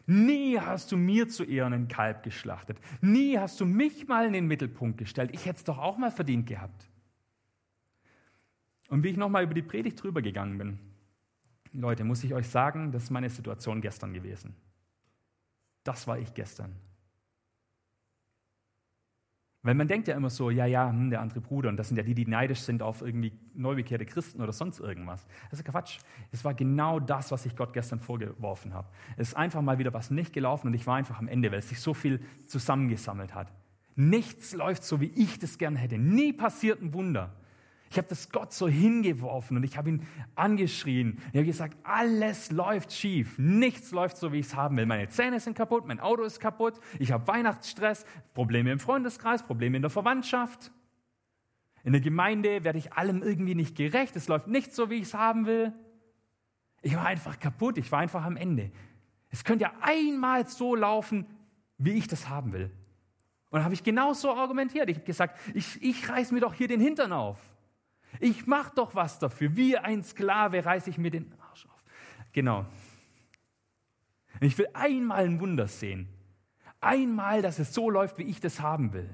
Nie 0.05 0.57
hast 0.57 0.93
du 0.93 0.97
mir 0.97 1.27
zu 1.27 1.43
Ehren 1.43 1.73
ein 1.73 1.87
Kalb 1.89 2.23
geschlachtet. 2.23 2.77
Nie 3.01 3.37
hast 3.37 3.59
du 3.59 3.65
mich 3.65 4.07
mal 4.07 4.27
in 4.27 4.31
den 4.31 4.47
Mittelpunkt 4.47 4.97
gestellt. 4.97 5.31
Ich 5.33 5.45
hätte 5.45 5.57
es 5.57 5.65
doch 5.65 5.77
auch 5.77 5.97
mal 5.97 6.09
verdient 6.09 6.47
gehabt. 6.47 6.87
Und 8.87 9.03
wie 9.03 9.09
ich 9.09 9.17
nochmal 9.17 9.43
über 9.43 9.55
die 9.55 9.61
Predigt 9.61 10.01
drüber 10.01 10.21
gegangen 10.21 10.57
bin, 10.57 10.79
Leute, 11.73 12.05
muss 12.05 12.23
ich 12.23 12.33
euch 12.33 12.47
sagen, 12.47 12.93
das 12.93 13.03
ist 13.03 13.09
meine 13.09 13.29
Situation 13.29 13.81
gestern 13.81 14.13
gewesen. 14.13 14.55
Das 15.83 16.07
war 16.07 16.17
ich 16.17 16.33
gestern. 16.33 16.77
Weil 19.63 19.75
man 19.75 19.87
denkt 19.87 20.07
ja 20.07 20.15
immer 20.15 20.31
so, 20.31 20.49
ja, 20.49 20.65
ja, 20.65 20.89
hm, 20.89 21.11
der 21.11 21.21
andere 21.21 21.39
Bruder, 21.39 21.69
und 21.69 21.77
das 21.77 21.87
sind 21.87 21.97
ja 21.97 22.03
die, 22.03 22.15
die 22.15 22.25
neidisch 22.25 22.61
sind 22.61 22.81
auf 22.81 23.01
irgendwie 23.01 23.31
neubekehrte 23.53 24.05
Christen 24.05 24.41
oder 24.41 24.53
sonst 24.53 24.79
irgendwas. 24.79 25.27
Das 25.51 25.59
ist 25.59 25.65
Quatsch. 25.65 25.99
Es 26.31 26.43
war 26.43 26.55
genau 26.55 26.99
das, 26.99 27.31
was 27.31 27.45
ich 27.45 27.55
Gott 27.55 27.71
gestern 27.73 27.99
vorgeworfen 27.99 28.73
habe. 28.73 28.87
Es 29.17 29.29
ist 29.29 29.33
einfach 29.35 29.61
mal 29.61 29.77
wieder 29.77 29.93
was 29.93 30.09
nicht 30.09 30.33
gelaufen 30.33 30.67
und 30.67 30.73
ich 30.73 30.87
war 30.87 30.95
einfach 30.95 31.19
am 31.19 31.27
Ende, 31.27 31.51
weil 31.51 31.59
es 31.59 31.69
sich 31.69 31.79
so 31.79 31.93
viel 31.93 32.21
zusammengesammelt 32.47 33.35
hat. 33.35 33.51
Nichts 33.95 34.53
läuft 34.53 34.83
so, 34.83 34.99
wie 34.99 35.11
ich 35.15 35.37
das 35.37 35.59
gern 35.59 35.75
hätte. 35.75 35.99
Nie 35.99 36.33
passiert 36.33 36.81
ein 36.81 36.93
Wunder. 36.93 37.35
Ich 37.91 37.97
habe 37.97 38.07
das 38.07 38.29
Gott 38.29 38.53
so 38.53 38.69
hingeworfen 38.69 39.57
und 39.57 39.63
ich 39.63 39.75
habe 39.75 39.89
ihn 39.89 40.07
angeschrien. 40.35 41.17
Ich 41.33 41.35
habe 41.35 41.45
gesagt, 41.45 41.77
alles 41.83 42.49
läuft 42.49 42.93
schief. 42.93 43.37
Nichts 43.37 43.91
läuft 43.91 44.15
so, 44.15 44.31
wie 44.31 44.39
ich 44.39 44.45
es 44.45 44.55
haben 44.55 44.77
will. 44.77 44.85
Meine 44.85 45.09
Zähne 45.09 45.41
sind 45.41 45.57
kaputt, 45.57 45.85
mein 45.85 45.99
Auto 45.99 46.23
ist 46.23 46.39
kaputt, 46.39 46.79
ich 46.99 47.11
habe 47.11 47.27
Weihnachtsstress, 47.27 48.05
Probleme 48.33 48.71
im 48.71 48.79
Freundeskreis, 48.79 49.43
Probleme 49.43 49.75
in 49.75 49.81
der 49.81 49.91
Verwandtschaft. 49.91 50.71
In 51.83 51.91
der 51.91 51.99
Gemeinde 51.99 52.63
werde 52.63 52.79
ich 52.79 52.93
allem 52.93 53.21
irgendwie 53.21 53.55
nicht 53.55 53.75
gerecht. 53.75 54.15
Es 54.15 54.29
läuft 54.29 54.47
nicht 54.47 54.73
so, 54.73 54.89
wie 54.89 54.95
ich 54.95 55.03
es 55.03 55.13
haben 55.13 55.45
will. 55.45 55.73
Ich 56.81 56.95
war 56.95 57.05
einfach 57.05 57.41
kaputt. 57.41 57.77
Ich 57.77 57.91
war 57.91 57.99
einfach 57.99 58.23
am 58.23 58.37
Ende. 58.37 58.71
Es 59.31 59.43
könnte 59.43 59.63
ja 59.63 59.73
einmal 59.81 60.47
so 60.47 60.75
laufen, 60.75 61.25
wie 61.77 61.91
ich 61.91 62.07
das 62.07 62.29
haben 62.29 62.53
will. 62.53 62.71
Und 63.49 63.57
dann 63.57 63.65
habe 63.65 63.73
ich 63.73 63.83
genau 63.83 64.13
so 64.13 64.33
argumentiert. 64.33 64.89
Ich 64.89 64.95
habe 64.95 65.05
gesagt, 65.05 65.37
ich, 65.53 65.83
ich 65.83 66.07
reiß 66.07 66.31
mir 66.31 66.39
doch 66.39 66.53
hier 66.53 66.69
den 66.69 66.79
Hintern 66.79 67.11
auf. 67.11 67.37
Ich 68.19 68.45
mache 68.47 68.73
doch 68.75 68.95
was 68.95 69.19
dafür. 69.19 69.55
Wie 69.55 69.77
ein 69.77 70.03
Sklave 70.03 70.65
reiße 70.65 70.89
ich 70.89 70.97
mir 70.97 71.11
den 71.11 71.33
Arsch 71.49 71.65
auf. 71.65 71.83
Genau. 72.33 72.65
Ich 74.39 74.57
will 74.57 74.67
einmal 74.73 75.25
ein 75.25 75.39
Wunder 75.39 75.67
sehen. 75.67 76.07
Einmal, 76.79 77.41
dass 77.41 77.59
es 77.59 77.73
so 77.73 77.89
läuft, 77.89 78.17
wie 78.17 78.23
ich 78.23 78.39
das 78.39 78.59
haben 78.59 78.93
will. 78.93 79.09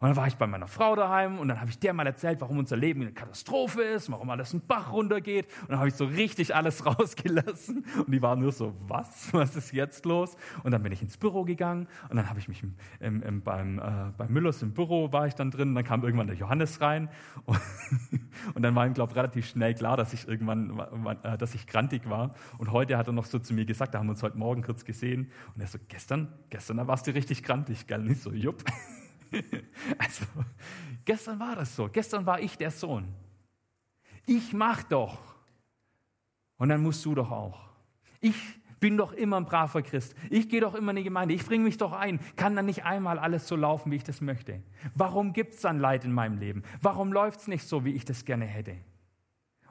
Und 0.00 0.08
dann 0.08 0.16
war 0.16 0.26
ich 0.26 0.36
bei 0.36 0.46
meiner 0.46 0.66
Frau 0.66 0.94
daheim 0.94 1.38
und 1.38 1.48
dann 1.48 1.60
habe 1.60 1.70
ich 1.70 1.78
der 1.78 1.94
mal 1.94 2.06
erzählt, 2.06 2.40
warum 2.40 2.58
unser 2.58 2.76
Leben 2.76 3.00
eine 3.00 3.12
Katastrophe 3.12 3.82
ist, 3.82 4.10
warum 4.10 4.28
alles 4.28 4.52
einen 4.52 4.66
Bach 4.66 4.92
runtergeht. 4.92 5.46
Und 5.62 5.70
dann 5.70 5.78
habe 5.78 5.88
ich 5.88 5.94
so 5.94 6.04
richtig 6.04 6.54
alles 6.54 6.84
rausgelassen. 6.86 7.84
Und 7.98 8.10
die 8.10 8.20
waren 8.20 8.40
nur 8.40 8.52
so, 8.52 8.74
was? 8.88 9.32
Was 9.32 9.56
ist 9.56 9.72
jetzt 9.72 10.04
los? 10.04 10.36
Und 10.64 10.72
dann 10.72 10.82
bin 10.82 10.92
ich 10.92 11.00
ins 11.00 11.16
Büro 11.16 11.44
gegangen 11.44 11.88
und 12.10 12.16
dann 12.16 12.28
habe 12.28 12.38
ich 12.38 12.48
mich 12.48 12.62
im, 12.62 12.74
im, 13.00 13.22
im, 13.22 13.42
beim, 13.42 13.78
äh, 13.78 14.12
beim 14.16 14.32
Müllers 14.32 14.62
im 14.62 14.72
Büro 14.72 15.12
war 15.12 15.26
ich 15.26 15.34
dann 15.34 15.50
drin. 15.50 15.70
Und 15.70 15.74
dann 15.76 15.84
kam 15.84 16.04
irgendwann 16.04 16.26
der 16.26 16.36
Johannes 16.36 16.80
rein. 16.80 17.08
Und, 17.46 17.60
und 18.54 18.62
dann 18.62 18.74
war 18.74 18.86
ihm, 18.86 18.94
glaube 18.94 19.12
ich, 19.12 19.16
relativ 19.16 19.46
schnell 19.46 19.74
klar, 19.74 19.96
dass 19.96 20.12
ich 20.12 20.26
irgendwann, 20.26 20.78
äh, 21.22 21.38
dass 21.38 21.54
ich 21.54 21.66
grantig 21.66 22.08
war. 22.08 22.34
Und 22.58 22.72
heute 22.72 22.96
hat 22.96 23.06
er 23.06 23.12
noch 23.12 23.24
so 23.24 23.38
zu 23.38 23.54
mir 23.54 23.64
gesagt, 23.64 23.94
da 23.94 23.98
haben 23.98 24.06
wir 24.06 24.12
uns 24.12 24.22
heute 24.22 24.36
Morgen 24.36 24.62
kurz 24.62 24.84
gesehen. 24.84 25.30
Und 25.54 25.60
er 25.60 25.68
so, 25.68 25.78
gestern, 25.88 26.28
gestern, 26.50 26.76
da 26.78 26.86
warst 26.86 27.06
du 27.06 27.12
richtig 27.12 27.42
grantig, 27.42 27.86
gell? 27.86 28.02
Nicht 28.02 28.20
so, 28.20 28.32
jupp. 28.32 28.64
Also, 29.98 30.24
gestern 31.04 31.38
war 31.38 31.56
das 31.56 31.74
so. 31.76 31.88
Gestern 31.88 32.26
war 32.26 32.40
ich 32.40 32.56
der 32.56 32.70
Sohn. 32.70 33.14
Ich 34.26 34.52
mach 34.52 34.82
doch. 34.82 35.18
Und 36.58 36.68
dann 36.70 36.82
musst 36.82 37.04
du 37.04 37.14
doch 37.14 37.30
auch. 37.30 37.68
Ich 38.20 38.36
bin 38.80 38.96
doch 38.96 39.12
immer 39.12 39.38
ein 39.38 39.44
braver 39.44 39.82
Christ. 39.82 40.14
Ich 40.30 40.48
gehe 40.48 40.60
doch 40.60 40.74
immer 40.74 40.90
in 40.90 40.96
die 40.96 41.04
Gemeinde. 41.04 41.34
Ich 41.34 41.44
bringe 41.44 41.64
mich 41.64 41.76
doch 41.76 41.92
ein. 41.92 42.20
Kann 42.36 42.56
dann 42.56 42.66
nicht 42.66 42.84
einmal 42.84 43.18
alles 43.18 43.48
so 43.48 43.56
laufen, 43.56 43.90
wie 43.90 43.96
ich 43.96 44.04
das 44.04 44.20
möchte? 44.20 44.62
Warum 44.94 45.32
gibt 45.32 45.54
es 45.54 45.60
dann 45.60 45.78
Leid 45.78 46.04
in 46.04 46.12
meinem 46.12 46.38
Leben? 46.38 46.62
Warum 46.82 47.12
läuft 47.12 47.40
es 47.40 47.48
nicht 47.48 47.66
so, 47.66 47.84
wie 47.84 47.92
ich 47.92 48.04
das 48.04 48.24
gerne 48.24 48.44
hätte? 48.44 48.76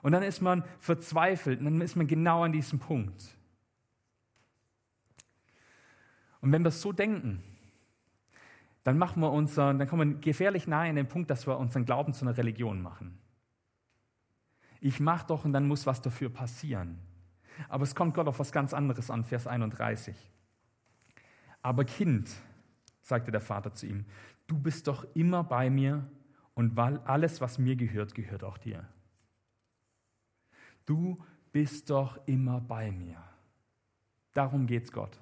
Und 0.01 0.11
dann 0.11 0.23
ist 0.23 0.41
man 0.41 0.63
verzweifelt 0.79 1.59
und 1.59 1.65
dann 1.65 1.81
ist 1.81 1.95
man 1.95 2.07
genau 2.07 2.43
an 2.43 2.51
diesem 2.51 2.79
Punkt. 2.79 3.35
Und 6.41 6.51
wenn 6.51 6.63
wir 6.63 6.71
so 6.71 6.91
denken, 6.91 7.41
dann 8.85 8.99
machen 8.99 9.19
wir 9.23 9.31
unseren, 9.31 9.79
dann 9.79 9.87
kommen 9.87 10.13
wir 10.13 10.19
gefährlich 10.19 10.67
nahe 10.67 10.87
in 10.87 10.95
den 10.95 11.07
Punkt, 11.07 11.31
dass 11.31 11.47
wir 11.47 11.57
unseren 11.57 11.85
Glauben 11.85 12.13
zu 12.13 12.23
einer 12.23 12.37
Religion 12.37 12.83
machen. 12.83 13.17
Ich 14.79 14.99
mache 14.99 15.25
doch 15.25 15.43
und 15.43 15.53
dann 15.53 15.67
muss 15.67 15.87
was 15.87 16.03
dafür 16.03 16.29
passieren. 16.29 16.99
Aber 17.67 17.81
es 17.81 17.95
kommt 17.95 18.13
Gott 18.13 18.27
auf 18.27 18.37
was 18.37 18.51
ganz 18.51 18.75
anderes 18.75 19.09
an, 19.09 19.23
Vers 19.23 19.47
31. 19.47 20.15
Aber 21.63 21.83
Kind, 21.83 22.29
sagte 23.01 23.31
der 23.31 23.41
Vater 23.41 23.73
zu 23.73 23.87
ihm, 23.87 24.05
du 24.45 24.59
bist 24.59 24.87
doch 24.87 25.03
immer 25.15 25.43
bei 25.43 25.71
mir 25.71 26.07
und 26.53 26.77
alles, 26.77 27.41
was 27.41 27.57
mir 27.57 27.75
gehört, 27.75 28.13
gehört 28.13 28.43
auch 28.43 28.59
dir. 28.59 28.87
Du 30.85 31.17
bist 31.51 31.89
doch 31.89 32.19
immer 32.27 32.61
bei 32.61 32.91
mir. 32.91 33.17
Darum 34.33 34.67
geht's 34.67 34.91
Gott. 34.91 35.19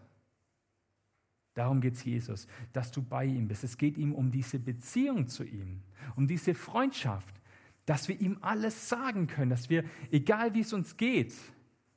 Darum 1.54 1.82
geht 1.82 1.94
es 1.94 2.04
Jesus, 2.04 2.48
dass 2.72 2.92
du 2.92 3.02
bei 3.04 3.26
ihm 3.26 3.48
bist. 3.48 3.64
Es 3.64 3.78
geht 3.78 3.98
ihm 3.98 4.14
um 4.14 4.32
diese 4.32 4.60
Beziehung 4.60 5.28
zu 5.28 5.44
ihm, 5.44 5.82
um 6.16 6.28
diese 6.28 6.54
Freundschaft, 6.56 7.42
dass 7.86 8.08
wir 8.08 8.20
ihm 8.20 8.38
alles 8.42 8.90
sagen 8.90 9.28
können, 9.28 9.50
dass 9.50 9.70
wir, 9.70 9.84
egal 10.12 10.54
wie 10.54 10.62
es 10.62 10.74
uns 10.74 10.98
geht, 10.98 11.34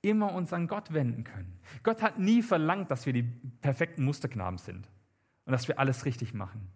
immer 0.03 0.33
uns 0.35 0.53
an 0.53 0.67
Gott 0.67 0.93
wenden 0.93 1.25
können. 1.25 1.59
Gott 1.83 2.03
hat 2.03 2.19
nie 2.19 2.43
verlangt, 2.43 2.91
dass 2.91 3.07
wir 3.07 3.13
die 3.13 3.23
perfekten 3.23 4.05
Musterknaben 4.05 4.59
sind 4.59 4.89
und 5.45 5.53
dass 5.53 5.69
wir 5.69 5.79
alles 5.79 6.05
richtig 6.05 6.35
machen, 6.35 6.69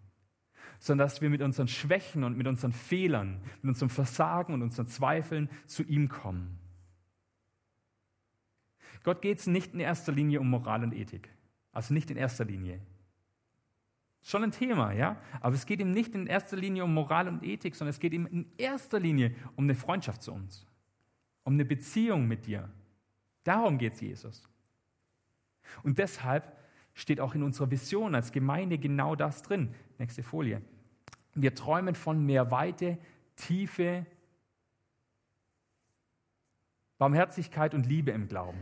sondern 0.79 1.05
dass 1.05 1.21
wir 1.21 1.29
mit 1.29 1.41
unseren 1.41 1.67
Schwächen 1.67 2.23
und 2.23 2.37
mit 2.37 2.47
unseren 2.47 2.73
Fehlern, 2.73 3.41
mit 3.61 3.69
unserem 3.69 3.89
Versagen 3.89 4.53
und 4.53 4.61
unseren 4.63 4.87
Zweifeln 4.87 5.49
zu 5.67 5.83
ihm 5.83 6.09
kommen. 6.09 6.57
Gott 9.03 9.21
geht 9.21 9.39
es 9.39 9.47
nicht 9.47 9.73
in 9.73 9.79
erster 9.79 10.11
Linie 10.11 10.39
um 10.39 10.49
Moral 10.49 10.83
und 10.83 10.93
Ethik. 10.93 11.29
Also 11.71 11.93
nicht 11.93 12.11
in 12.11 12.17
erster 12.17 12.45
Linie. 12.45 12.81
Schon 14.23 14.43
ein 14.43 14.51
Thema, 14.51 14.91
ja? 14.91 15.17
Aber 15.39 15.55
es 15.55 15.65
geht 15.65 15.79
ihm 15.79 15.91
nicht 15.91 16.13
in 16.13 16.27
erster 16.27 16.55
Linie 16.57 16.83
um 16.83 16.93
Moral 16.93 17.27
und 17.27 17.43
Ethik, 17.43 17.75
sondern 17.75 17.91
es 17.91 17.99
geht 17.99 18.13
ihm 18.13 18.27
in 18.27 18.45
erster 18.57 18.99
Linie 18.99 19.33
um 19.55 19.63
eine 19.63 19.75
Freundschaft 19.75 20.21
zu 20.21 20.31
uns. 20.31 20.67
Um 21.43 21.53
eine 21.53 21.65
Beziehung 21.65 22.27
mit 22.27 22.45
dir. 22.45 22.69
Darum 23.43 23.77
geht 23.77 23.93
es 23.93 24.01
Jesus. 24.01 24.47
Und 25.83 25.97
deshalb 25.97 26.55
steht 26.93 27.19
auch 27.19 27.33
in 27.33 27.41
unserer 27.41 27.71
Vision 27.71 28.13
als 28.13 28.31
Gemeinde 28.31 28.77
genau 28.77 29.15
das 29.15 29.41
drin. 29.41 29.73
Nächste 29.97 30.21
Folie. 30.21 30.61
Wir 31.33 31.55
träumen 31.55 31.95
von 31.95 32.23
mehr 32.23 32.51
Weite, 32.51 32.97
Tiefe, 33.35 34.05
Barmherzigkeit 36.97 37.73
und 37.73 37.87
Liebe 37.87 38.11
im 38.11 38.27
Glauben. 38.27 38.59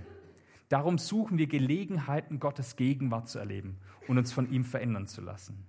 Darum 0.69 0.99
suchen 0.99 1.37
wir 1.37 1.47
Gelegenheiten, 1.47 2.39
Gottes 2.39 2.75
Gegenwart 2.75 3.27
zu 3.27 3.39
erleben 3.39 3.77
und 4.07 4.17
uns 4.17 4.31
von 4.31 4.51
ihm 4.51 4.63
verändern 4.63 5.07
zu 5.07 5.21
lassen. 5.21 5.65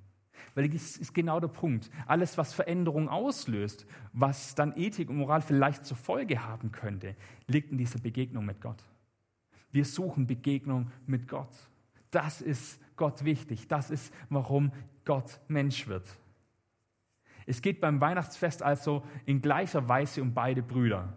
Weil 0.54 0.68
das 0.68 0.96
ist 0.96 1.14
genau 1.14 1.40
der 1.40 1.48
Punkt. 1.48 1.90
Alles, 2.06 2.36
was 2.36 2.52
Veränderung 2.52 3.08
auslöst, 3.08 3.86
was 4.12 4.54
dann 4.54 4.76
Ethik 4.76 5.08
und 5.08 5.16
Moral 5.16 5.42
vielleicht 5.42 5.86
zur 5.86 5.96
Folge 5.96 6.44
haben 6.44 6.70
könnte, 6.72 7.16
liegt 7.46 7.72
in 7.72 7.78
dieser 7.78 7.98
Begegnung 7.98 8.44
mit 8.44 8.60
Gott. 8.60 8.82
Wir 9.72 9.84
suchen 9.84 10.26
Begegnung 10.26 10.90
mit 11.06 11.28
Gott. 11.28 11.54
Das 12.10 12.40
ist 12.40 12.80
Gott 12.96 13.24
wichtig. 13.24 13.68
Das 13.68 13.90
ist, 13.90 14.12
warum 14.28 14.72
Gott 15.04 15.40
Mensch 15.48 15.86
wird. 15.86 16.06
Es 17.46 17.62
geht 17.62 17.80
beim 17.80 18.00
Weihnachtsfest 18.00 18.62
also 18.62 19.02
in 19.26 19.40
gleicher 19.40 19.88
Weise 19.88 20.22
um 20.22 20.34
beide 20.34 20.62
Brüder. 20.62 21.14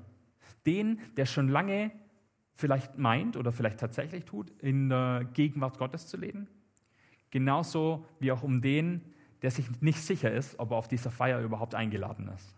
Den, 0.65 0.99
der 1.17 1.25
schon 1.25 1.49
lange 1.49 1.91
vielleicht 2.55 2.97
meint 2.97 3.37
oder 3.37 3.51
vielleicht 3.51 3.79
tatsächlich 3.79 4.25
tut, 4.25 4.49
in 4.61 4.89
der 4.89 5.25
Gegenwart 5.33 5.77
Gottes 5.77 6.07
zu 6.07 6.17
leben. 6.17 6.47
Genauso 7.31 8.05
wie 8.19 8.31
auch 8.31 8.43
um 8.43 8.61
den, 8.61 9.01
der 9.41 9.51
sich 9.51 9.81
nicht 9.81 10.01
sicher 10.01 10.31
ist, 10.31 10.59
ob 10.59 10.71
er 10.71 10.77
auf 10.77 10.87
dieser 10.87 11.11
Feier 11.11 11.41
überhaupt 11.41 11.75
eingeladen 11.75 12.29
ist. 12.29 12.55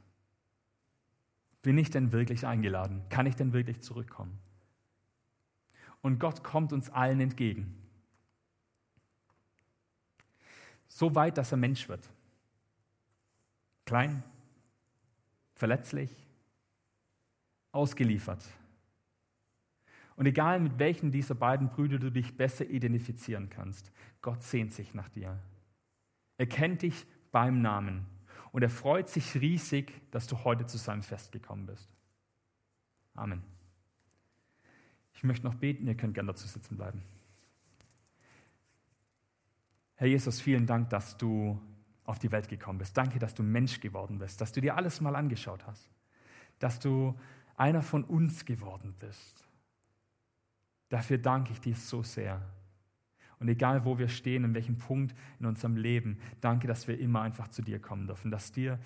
Bin 1.61 1.77
ich 1.77 1.89
denn 1.89 2.11
wirklich 2.11 2.45
eingeladen? 2.45 3.01
Kann 3.09 3.25
ich 3.25 3.35
denn 3.35 3.53
wirklich 3.53 3.81
zurückkommen? 3.81 4.37
Und 6.01 6.19
Gott 6.19 6.43
kommt 6.43 6.73
uns 6.73 6.91
allen 6.91 7.19
entgegen. 7.19 7.75
So 10.87 11.15
weit, 11.15 11.37
dass 11.39 11.51
er 11.51 11.57
Mensch 11.57 11.89
wird. 11.89 12.07
Klein, 13.85 14.23
verletzlich, 15.55 16.11
ausgeliefert. 17.71 18.45
Und 20.15 20.25
egal 20.25 20.59
mit 20.59 20.79
welchen 20.79 21.11
dieser 21.11 21.35
beiden 21.35 21.69
Brüder 21.69 21.99
du 21.99 22.09
dich 22.09 22.37
besser 22.37 22.65
identifizieren 22.69 23.49
kannst, 23.49 23.91
Gott 24.21 24.43
sehnt 24.43 24.73
sich 24.73 24.93
nach 24.93 25.09
dir. 25.09 25.37
Er 26.37 26.47
kennt 26.47 26.81
dich 26.81 27.05
beim 27.31 27.61
Namen 27.61 28.05
und 28.51 28.61
er 28.61 28.69
freut 28.69 29.09
sich 29.09 29.35
riesig, 29.35 29.91
dass 30.11 30.27
du 30.27 30.43
heute 30.43 30.65
zu 30.65 30.77
seinem 30.77 31.03
Fest 31.03 31.31
gekommen 31.31 31.65
bist. 31.65 31.89
Amen. 33.13 33.43
Ich 35.13 35.23
möchte 35.23 35.45
noch 35.45 35.55
beten, 35.55 35.87
ihr 35.87 35.95
könnt 35.95 36.13
gerne 36.13 36.27
dazu 36.27 36.47
sitzen 36.47 36.77
bleiben. 36.77 37.01
Herr 39.95 40.07
Jesus, 40.07 40.41
vielen 40.41 40.65
Dank, 40.65 40.89
dass 40.89 41.17
du 41.17 41.59
auf 42.03 42.19
die 42.19 42.31
Welt 42.31 42.49
gekommen 42.49 42.79
bist. 42.79 42.95
Danke, 42.97 43.17
dass 43.19 43.33
du 43.33 43.43
Mensch 43.43 43.79
geworden 43.79 44.19
bist, 44.19 44.41
dass 44.41 44.51
du 44.51 44.61
dir 44.61 44.75
alles 44.75 45.01
mal 45.01 45.15
angeschaut 45.15 45.65
hast, 45.65 45.89
dass 46.59 46.79
du 46.79 47.17
einer 47.55 47.81
von 47.81 48.03
uns 48.03 48.45
geworden 48.45 48.93
bist. 48.99 49.44
Dafür 50.95 51.17
danke 51.17 51.51
ich 51.51 51.59
dir 51.59 51.75
so 51.75 52.03
sehr. 52.03 52.41
Und 53.41 53.49
egal, 53.49 53.83
wo 53.83 53.97
wir 53.97 54.07
stehen, 54.07 54.45
in 54.45 54.53
welchem 54.53 54.77
Punkt 54.77 55.13
in 55.41 55.45
unserem 55.45 55.75
Leben, 55.75 56.19
danke, 56.39 56.69
dass 56.69 56.87
wir 56.87 56.97
immer 56.97 57.21
einfach 57.21 57.49
zu 57.49 57.61
dir 57.61 57.81
kommen 57.81 58.07
dürfen, 58.07 58.31
dass 58.31 58.53
dir 58.53 58.79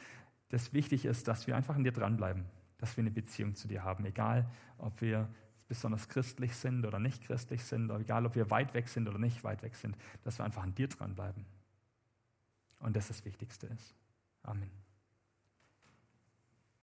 das 0.49 0.73
wichtig 0.73 1.05
ist, 1.05 1.27
dass 1.27 1.45
wir 1.45 1.55
einfach 1.55 1.75
an 1.75 1.83
dir 1.83 1.91
dranbleiben, 1.91 2.45
dass 2.79 2.97
wir 2.97 3.03
eine 3.03 3.11
Beziehung 3.11 3.53
zu 3.53 3.67
dir 3.67 3.83
haben, 3.83 4.05
egal, 4.05 4.49
ob 4.79 4.99
wir 5.01 5.29
besonders 5.67 6.09
christlich 6.09 6.55
sind 6.55 6.83
oder 6.83 6.97
nicht 6.97 7.21
christlich 7.21 7.63
sind, 7.63 7.91
egal, 7.91 8.25
ob 8.25 8.33
wir 8.33 8.49
weit 8.49 8.73
weg 8.73 8.87
sind 8.87 9.07
oder 9.07 9.19
nicht 9.19 9.43
weit 9.43 9.61
weg 9.61 9.75
sind, 9.75 9.95
dass 10.23 10.39
wir 10.39 10.45
einfach 10.45 10.63
an 10.63 10.73
dir 10.73 10.87
dranbleiben. 10.87 11.45
Und 12.79 12.95
das 12.95 13.09
das 13.09 13.23
Wichtigste 13.23 13.67
ist. 13.67 13.93
Amen. 14.41 14.88